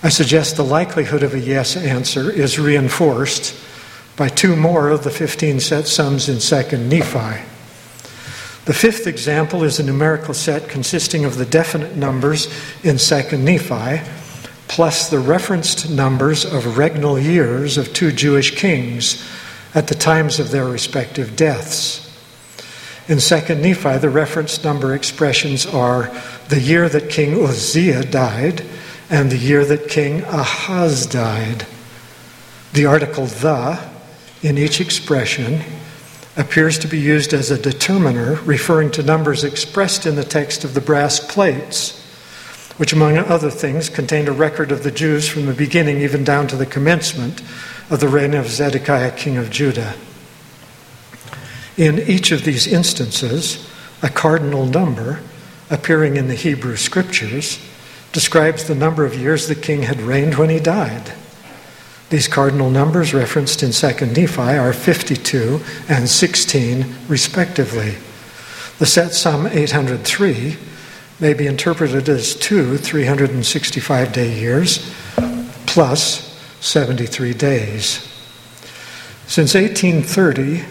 [0.03, 3.55] I suggest the likelihood of a yes answer is reinforced
[4.18, 7.43] by two more of the 15 set sums in 2nd Nephi.
[8.65, 12.47] The fifth example is a numerical set consisting of the definite numbers
[12.84, 14.03] in 2nd Nephi,
[14.68, 19.24] plus the referenced numbers of regnal years of two Jewish kings
[19.74, 22.03] at the times of their respective deaths.
[23.07, 26.11] In 2nd Nephi, the reference number expressions are
[26.49, 28.65] the year that King Uzziah died
[29.09, 31.68] and the year that King Ahaz died.
[32.74, 33.80] The article the
[34.43, 35.61] in each expression
[36.35, 40.73] appears to be used as a determiner referring to numbers expressed in the text of
[40.75, 42.03] the brass plates,
[42.77, 46.47] which, among other things, contained a record of the Jews from the beginning even down
[46.47, 47.41] to the commencement
[47.89, 49.95] of the reign of Zedekiah, king of Judah.
[51.75, 53.67] In each of these instances,
[54.03, 55.21] a cardinal number
[55.71, 57.59] appearing in the Hebrew scriptures
[58.11, 61.13] describes the number of years the king had reigned when he died.
[62.09, 67.95] These cardinal numbers referenced in 2nd Nephi are 52 and 16, respectively.
[68.79, 70.55] The set sum 803
[71.19, 74.93] may be interpreted as two 365 day years
[75.65, 76.27] plus
[76.61, 78.07] 73 days.
[79.25, 80.63] Since 1830,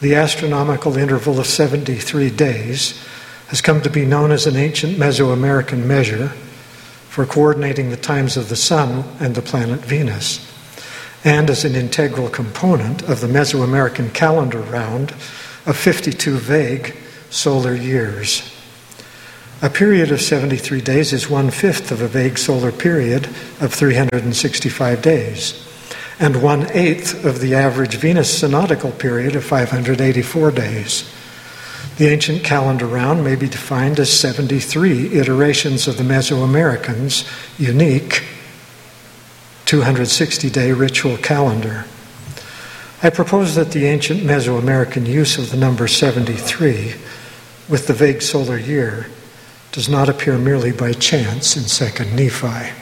[0.00, 3.02] the astronomical interval of 73 days
[3.48, 6.28] has come to be known as an ancient Mesoamerican measure
[7.08, 10.47] for coordinating the times of the Sun and the planet Venus,
[11.24, 15.12] and as an integral component of the Mesoamerican calendar round
[15.66, 16.96] of 52 vague
[17.30, 18.54] solar years.
[19.60, 23.26] A period of 73 days is one fifth of a vague solar period
[23.60, 25.64] of 365 days
[26.20, 31.08] and one eighth of the average Venus synodical period of 584 days.
[31.96, 38.24] The ancient calendar round may be defined as 73 iterations of the Mesoamericans' unique
[39.68, 41.84] 260 day ritual calendar.
[43.02, 46.94] I propose that the ancient Mesoamerican use of the number 73
[47.68, 49.08] with the vague solar year
[49.72, 52.72] does not appear merely by chance in 2nd Nephi.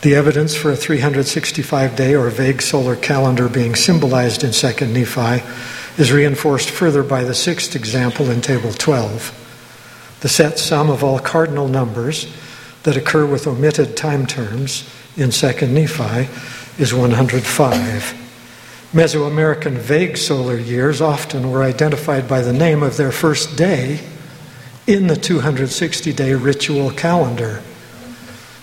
[0.00, 5.46] The evidence for a 365 day or vague solar calendar being symbolized in 2nd Nephi
[6.00, 10.16] is reinforced further by the sixth example in Table 12.
[10.22, 12.26] The set sum of all cardinal numbers
[12.82, 16.28] that occur with omitted time terms in 2nd Nephi
[16.82, 18.18] is 105.
[18.92, 24.00] Mesoamerican vague solar years often were identified by the name of their first day
[24.86, 27.62] in the 260 day ritual calendar.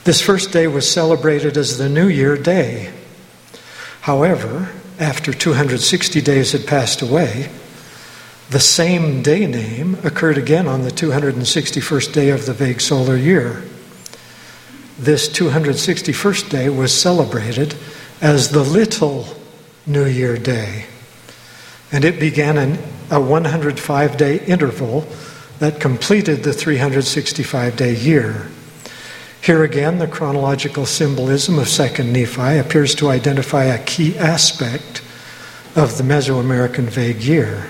[0.03, 2.91] This first day was celebrated as the New Year Day.
[4.01, 7.49] However, after 260 days had passed away,
[8.49, 13.63] the same day name occurred again on the 261st day of the vague solar year.
[14.99, 17.73] This 261st day was celebrated
[18.19, 19.27] as the Little
[19.85, 20.87] New Year Day,
[21.89, 22.79] and it began an,
[23.09, 25.07] a 105 day interval
[25.59, 28.47] that completed the 365 day year.
[29.41, 35.01] Here again, the chronological symbolism of 2nd Nephi appears to identify a key aspect
[35.77, 37.67] of the Mesoamerican vague year.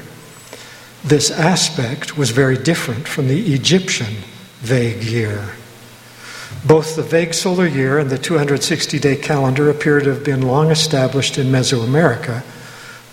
[1.03, 4.15] This aspect was very different from the Egyptian
[4.61, 5.53] vague year.
[6.65, 10.71] Both the vague solar year and the 260 day calendar appear to have been long
[10.71, 12.43] established in Mesoamerica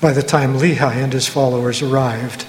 [0.01, 2.47] by the time Lehi and his followers arrived.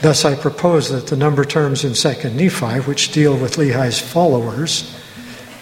[0.00, 4.96] Thus, I propose that the number terms in 2nd Nephi, which deal with Lehi's followers,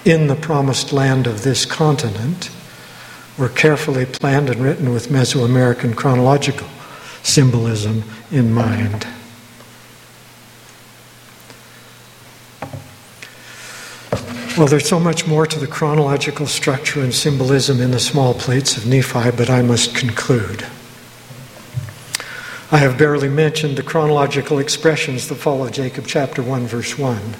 [0.05, 2.51] in the promised land of this continent
[3.37, 6.69] were carefully planned and written with Mesoamerican chronological
[7.23, 9.07] symbolism in mind.
[14.59, 18.77] Well, there's so much more to the chronological structure and symbolism in the small plates
[18.77, 20.67] of Nephi, but I must conclude.
[22.73, 27.37] I have barely mentioned the chronological expressions that follow Jacob chapter 1, verse 1.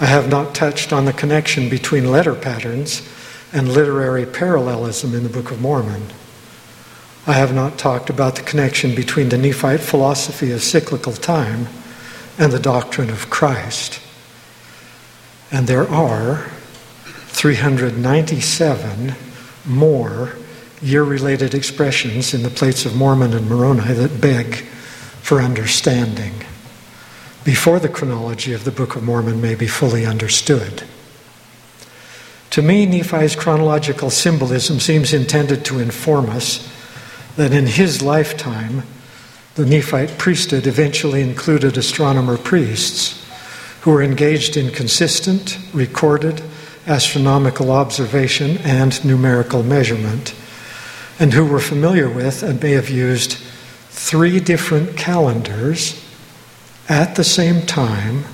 [0.00, 3.02] I have not touched on the connection between letter patterns
[3.52, 6.04] and literary parallelism in the Book of Mormon.
[7.26, 11.66] I have not talked about the connection between the Nephite philosophy of cyclical time
[12.38, 13.98] and the doctrine of Christ.
[15.50, 16.50] And there are
[17.04, 19.14] 397
[19.64, 20.34] more
[20.82, 24.56] year related expressions in the plates of Mormon and Moroni that beg
[25.22, 26.44] for understanding
[27.44, 30.82] before the chronology of the Book of Mormon may be fully understood.
[32.50, 36.68] To me, Nephi's chronological symbolism seems intended to inform us
[37.36, 38.82] that in his lifetime,
[39.54, 43.17] the Nephite priesthood eventually included astronomer priests
[43.88, 46.42] who were engaged in consistent, recorded
[46.86, 50.34] astronomical observation and numerical measurement,
[51.18, 53.38] and who were familiar with and may have used
[53.88, 56.04] three different calendars
[56.86, 58.24] at the same time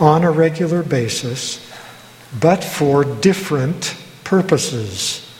[0.00, 1.70] on a regular basis,
[2.40, 3.94] but for different
[4.24, 5.30] purposes.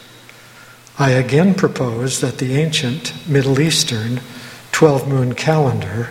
[0.99, 4.21] I again propose that the ancient Middle Eastern
[4.73, 6.11] 12 moon calendar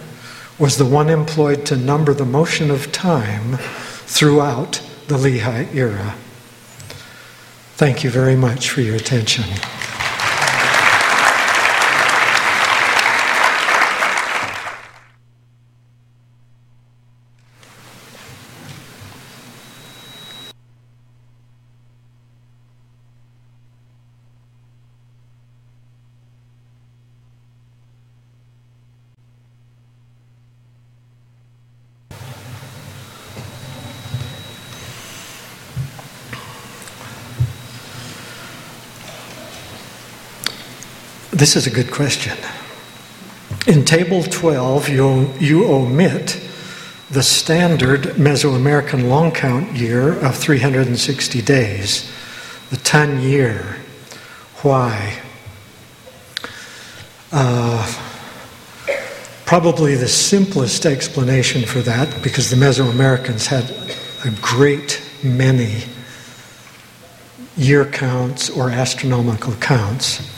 [0.58, 3.58] was the one employed to number the motion of time
[4.06, 6.16] throughout the Lehi era.
[7.76, 9.43] Thank you very much for your attention.
[41.36, 42.38] This is a good question.
[43.68, 46.42] In Table 12, you, omit
[47.12, 52.10] the standard Mesoamerican long count year of 360 days,
[52.70, 53.80] the Tun year.
[54.62, 55.20] Why?
[57.34, 57.86] Uh,
[59.46, 63.70] probably the simplest explanation for that, because the Mesoamericans had
[64.26, 65.84] a great many
[67.58, 70.35] year counts or astronomical counts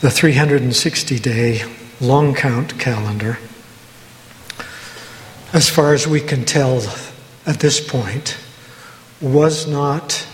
[0.00, 1.62] the 360 day
[2.00, 3.38] long count calendar,
[5.52, 6.82] as far as we can tell
[7.46, 8.38] at this point,
[9.20, 10.26] was not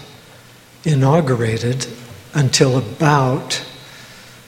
[0.85, 1.87] inaugurated
[2.35, 3.65] until about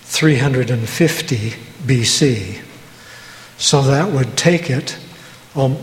[0.02, 1.36] 350
[1.86, 2.62] BC.
[3.56, 4.98] So that would take it,
[5.54, 5.78] um,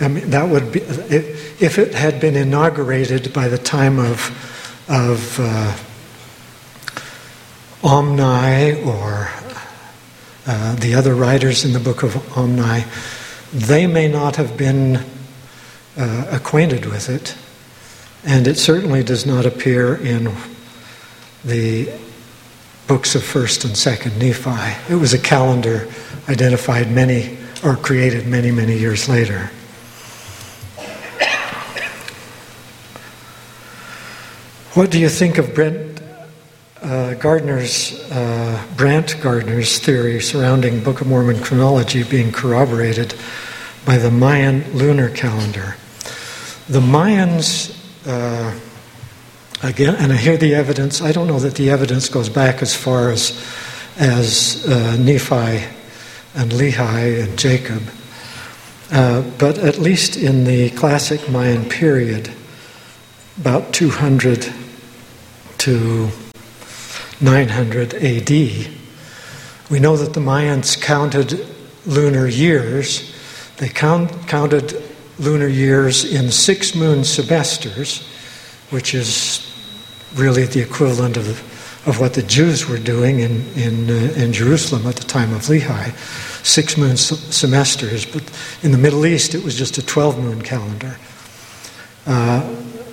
[0.00, 5.40] I mean, that would be, if it had been inaugurated by the time of, of
[5.40, 5.74] uh,
[7.86, 9.30] Omni or
[10.44, 12.84] uh, the other writers in the book of Omni,
[13.52, 15.04] they may not have been
[15.96, 17.36] uh, acquainted with it,
[18.24, 20.34] and it certainly does not appear in
[21.44, 21.88] the
[22.88, 24.92] books of 1st and 2nd Nephi.
[24.92, 25.88] It was a calendar
[26.28, 29.52] identified many or created many, many years later.
[34.74, 35.96] What do you think of Brent
[36.86, 43.14] uh, Gardner's, uh, Brant Gardner's theory surrounding Book of Mormon chronology being corroborated
[43.84, 45.76] by the Mayan lunar calendar.
[46.68, 47.76] The Mayans,
[48.06, 48.56] uh,
[49.66, 52.72] again, and I hear the evidence, I don't know that the evidence goes back as
[52.72, 53.44] far as,
[53.96, 55.66] as uh, Nephi
[56.36, 57.82] and Lehi and Jacob,
[58.92, 62.30] uh, but at least in the classic Mayan period,
[63.38, 64.52] about 200
[65.58, 66.10] to
[67.20, 68.30] 900 AD.
[69.70, 71.46] We know that the Mayans counted
[71.86, 73.12] lunar years.
[73.56, 74.82] They count, counted
[75.18, 78.06] lunar years in six moon semesters,
[78.70, 79.42] which is
[80.14, 81.28] really the equivalent of,
[81.88, 85.42] of what the Jews were doing in, in, uh, in Jerusalem at the time of
[85.42, 85.96] Lehi.
[86.44, 88.22] Six moon semesters, but
[88.62, 90.96] in the Middle East it was just a 12 moon calendar.
[92.06, 92.40] Uh,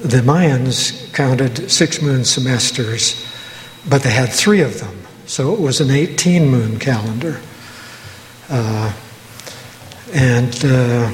[0.02, 3.26] the Mayans counted six moon semesters
[3.90, 4.98] but they had three of them.
[5.26, 7.40] So it was an 18 moon calendar.
[8.50, 8.94] Uh,
[10.14, 11.12] and uh,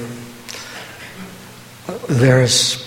[2.09, 2.85] there's,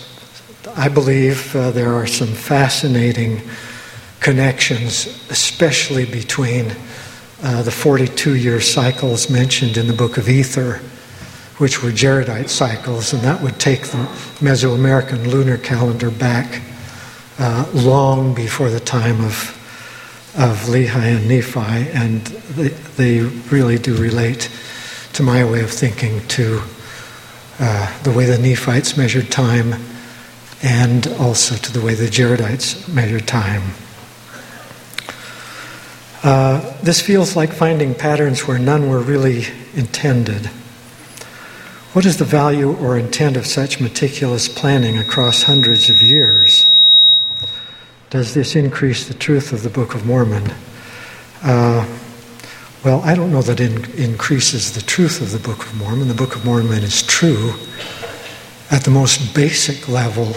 [0.76, 3.40] I believe, uh, there are some fascinating
[4.20, 6.72] connections, especially between
[7.42, 10.80] uh, the 42 year cycles mentioned in the book of Ether,
[11.58, 13.98] which were Jaredite cycles, and that would take the
[14.40, 16.62] Mesoamerican lunar calendar back
[17.38, 19.58] uh, long before the time of
[20.34, 22.20] of Lehi and Nephi, and
[22.56, 23.20] they, they
[23.50, 24.50] really do relate
[25.12, 26.62] to my way of thinking to
[27.58, 29.74] uh, the way the Nephites measured time
[30.62, 33.74] and also to the way the Jaredites measured time.
[36.22, 40.46] Uh, this feels like finding patterns where none were really intended.
[41.92, 46.41] What is the value or intent of such meticulous planning across hundreds of years?
[48.12, 50.52] Does this increase the truth of the Book of Mormon?
[51.42, 51.88] Uh,
[52.84, 56.08] well, I don't know that it increases the truth of the Book of Mormon.
[56.08, 57.54] The Book of Mormon is true
[58.70, 60.28] at the most basic level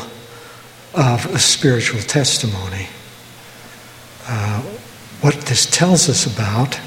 [0.93, 2.88] of a spiritual testimony.
[4.26, 4.61] Uh,
[5.19, 6.80] what this tells us about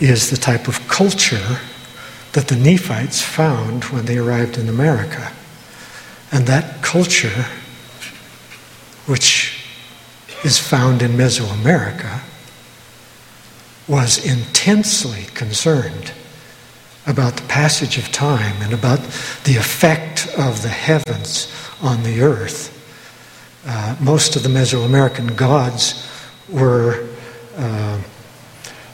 [0.00, 1.60] is the type of culture
[2.32, 5.30] that the Nephites found when they arrived in America.
[6.32, 7.46] And that culture,
[9.06, 9.53] which
[10.44, 12.20] is found in Mesoamerica,
[13.88, 16.12] was intensely concerned
[17.06, 18.98] about the passage of time and about
[19.44, 22.70] the effect of the heavens on the earth.
[23.66, 26.08] Uh, most of the Mesoamerican gods
[26.48, 27.08] were,
[27.56, 28.00] uh,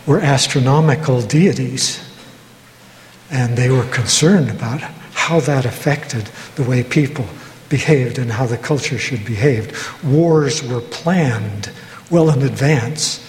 [0.07, 2.01] were astronomical deities.
[3.31, 4.81] And they were concerned about
[5.13, 7.27] how that affected the way people
[7.71, 10.05] behaved and how the culture should behave.
[10.05, 11.71] Wars were planned
[12.11, 13.27] well in advance,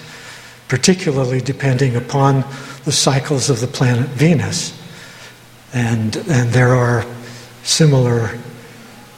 [0.67, 2.43] particularly depending upon
[2.83, 4.77] the cycles of the planet Venus.
[5.73, 7.05] And, and there are
[7.63, 8.37] similar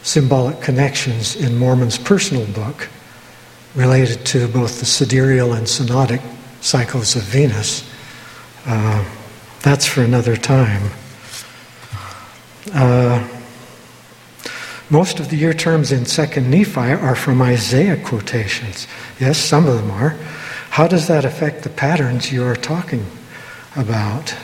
[0.03, 2.89] symbolic connections in Mormon's personal book
[3.73, 6.21] related to both the sidereal and synodic
[6.61, 7.89] cycles of Venus.
[8.65, 9.03] Uh,
[9.61, 10.91] that's for another time.
[12.73, 13.27] Uh,
[14.93, 18.87] most of the year terms in 2nd Nephi are from Isaiah quotations.
[19.19, 20.11] Yes, some of them are.
[20.69, 23.03] How does that affect the patterns you are talking
[23.75, 24.35] about?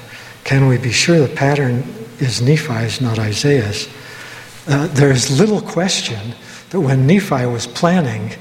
[0.45, 1.83] Can we be sure the pattern
[2.17, 3.87] is Nephi's, not Isaiah's?
[4.67, 6.33] Uh, there's little question
[6.71, 8.31] that when Nephi was planning,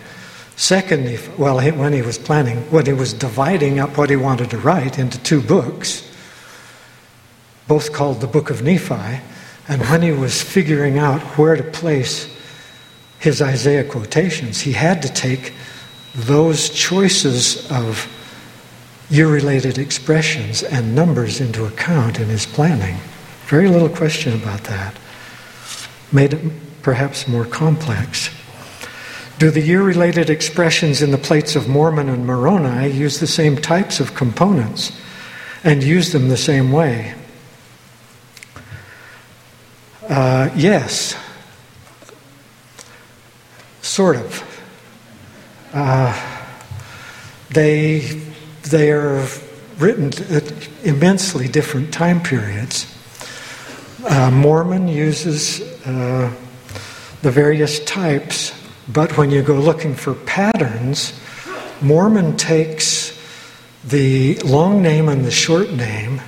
[0.57, 4.49] second Nephi, well, when he was planning, when he was dividing up what he wanted
[4.53, 6.11] to write into two books,
[7.67, 9.21] both called the Book of Nephi,
[9.69, 12.35] and when he was figuring out where to place
[13.19, 15.53] his Isaiah quotations, he had to take
[16.15, 18.09] those choices of
[19.11, 22.97] year related expressions and numbers into account in his planning.
[23.47, 24.97] Very little question about that.
[26.13, 28.31] Made it perhaps more complex.
[29.39, 33.57] Do the year related expressions in the plates of Mormon and Moroni use the same
[33.57, 34.93] types of components
[35.63, 37.15] and use them the same way?
[40.09, 41.15] Uh, yes,
[43.83, 44.43] sort of.
[45.75, 46.19] Uh,
[47.51, 48.01] they,
[48.63, 49.27] they are
[49.77, 52.87] written at immensely different time periods.
[54.09, 56.33] Uh, Mormon uses uh,
[57.21, 58.55] the various types,
[58.89, 61.13] but when you go looking for patterns,
[61.83, 63.15] Mormon takes
[63.85, 66.23] the long name and the short name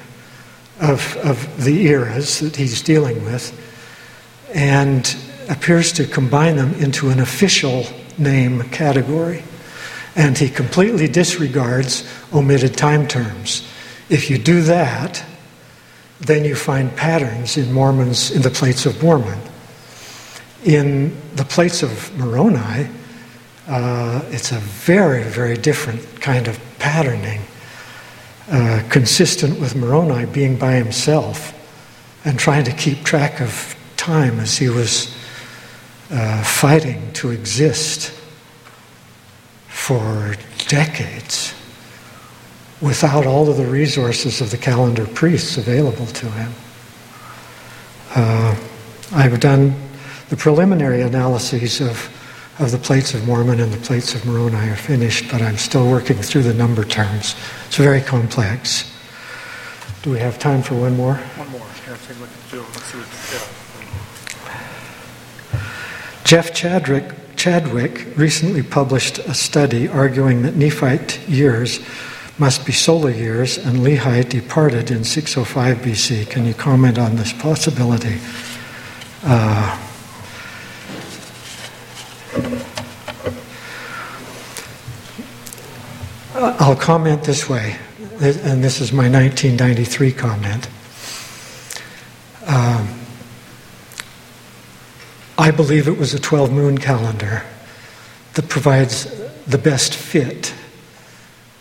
[0.82, 3.68] of, of the eras that he's dealing with
[4.54, 5.16] and
[5.48, 7.84] appears to combine them into an official
[8.18, 9.42] name category.
[10.16, 13.66] And he completely disregards omitted time terms.
[14.08, 15.24] If you do that,
[16.20, 19.38] then you find patterns in Mormons in the plates of Mormon.
[20.64, 22.88] In the plates of Moroni,
[23.66, 27.40] uh, it's a very, very different kind of patterning,
[28.50, 31.54] uh, consistent with Moroni being by himself
[32.24, 35.14] and trying to keep track of time as he was
[36.10, 38.10] uh, fighting to exist
[39.68, 40.34] for
[40.68, 41.54] decades
[42.80, 46.52] without all of the resources of the calendar priests available to him.
[48.16, 48.56] Uh,
[49.12, 49.74] I've done
[50.30, 52.08] the preliminary analyses of,
[52.58, 55.90] of the plates of Mormon and the plates of Moroni are finished, but I'm still
[55.90, 57.36] working through the number terms.
[57.66, 58.90] It's very complex.
[60.02, 61.16] Do we have time for one more?
[61.16, 61.66] One more.
[61.84, 62.64] Here, take a look at Joe.
[62.72, 63.50] Let's see what.
[63.50, 63.60] Yeah.
[66.30, 71.80] Jeff Chadwick, Chadwick recently published a study arguing that Nephite years
[72.38, 76.30] must be solar years and Lehi departed in 605 BC.
[76.30, 78.20] Can you comment on this possibility?
[79.24, 79.76] Uh,
[86.60, 87.76] I'll comment this way,
[88.20, 90.68] and this is my 1993 comment.
[92.46, 92.99] Um,
[95.40, 97.42] I believe it was a 12 moon calendar
[98.34, 99.06] that provides
[99.46, 100.52] the best fit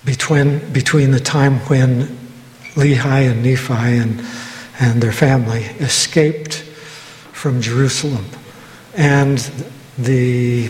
[0.03, 2.07] between, between the time when
[2.75, 4.21] Lehi and Nephi and,
[4.81, 6.55] and their family escaped
[7.31, 8.25] from Jerusalem
[8.95, 9.37] and
[9.97, 10.69] the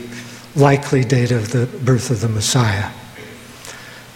[0.56, 2.92] likely date of the birth of the Messiah.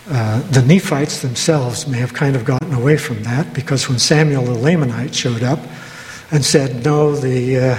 [0.07, 4.43] Uh, the Nephites themselves may have kind of gotten away from that because when Samuel
[4.43, 5.57] the Lamanite showed up,
[6.33, 7.75] and said, no, the uh,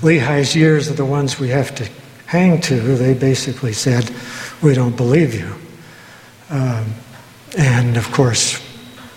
[0.00, 1.86] Lehi's years are the ones we have to
[2.24, 4.10] hang to, they basically said,
[4.62, 5.54] we don't believe you.
[6.48, 6.94] Um,
[7.58, 8.56] and of course,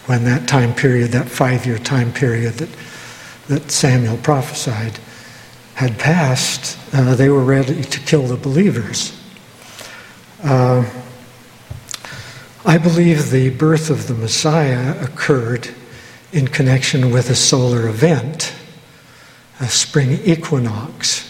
[0.08, 2.70] when that time period, that five year time period that,
[3.48, 5.00] that Samuel prophesied,
[5.76, 9.18] had passed, uh, they were ready to kill the believers.
[10.44, 10.84] Uh,
[12.66, 15.70] I believe the birth of the Messiah occurred
[16.34, 18.51] in connection with a solar event
[19.62, 21.28] a spring equinox.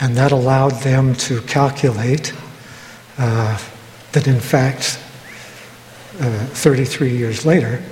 [0.00, 2.32] And that allowed them to calculate
[3.18, 3.58] uh,
[4.12, 4.98] that, in fact,
[6.20, 7.82] uh, 33 years later,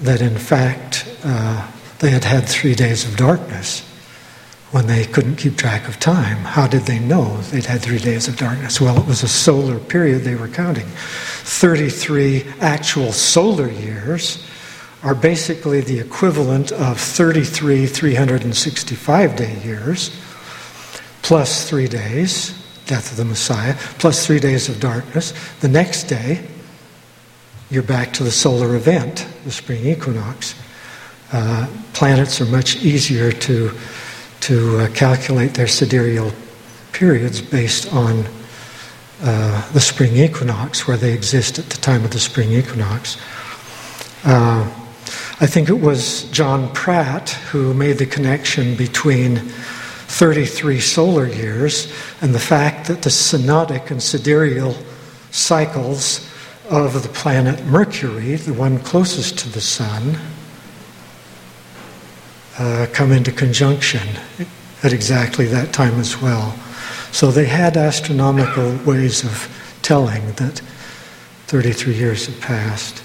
[0.00, 3.84] that in fact uh, they had had three days of darkness,
[4.70, 6.38] when they couldn't keep track of time.
[6.38, 8.80] How did they know they'd had three days of darkness?
[8.80, 10.86] Well, it was a solar period they were counting.
[10.86, 14.44] 33 actual solar years
[15.02, 20.10] are basically the equivalent of 33 365 day years,
[21.22, 22.52] plus three days,
[22.86, 25.32] death of the Messiah, plus three days of darkness.
[25.60, 26.44] The next day,
[27.70, 30.54] you're back to the solar event, the spring equinox.
[31.32, 33.70] Uh, planets are much easier to
[34.40, 36.32] to uh, calculate their sidereal
[36.92, 38.24] periods based on
[39.20, 43.18] uh, the spring equinox, where they exist at the time of the spring equinox.
[44.24, 44.68] Uh,
[45.40, 52.34] I think it was John Pratt who made the connection between 33 solar years and
[52.34, 54.76] the fact that the synodic and sidereal
[55.30, 56.28] cycles
[56.68, 60.18] of the planet Mercury, the one closest to the Sun,
[62.58, 64.08] uh, come into conjunction
[64.82, 66.58] at exactly that time as well.
[67.12, 70.60] So they had astronomical ways of telling that
[71.46, 73.04] 33 years had passed.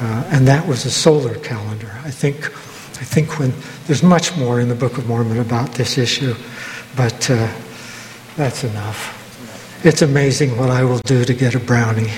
[0.00, 1.90] Uh, and that was a solar calendar.
[2.04, 3.52] I think, I think when
[3.86, 6.34] there's much more in the Book of Mormon about this issue,
[6.96, 7.52] but uh,
[8.36, 9.14] that's enough.
[9.84, 12.12] It's amazing what I will do to get a brownie.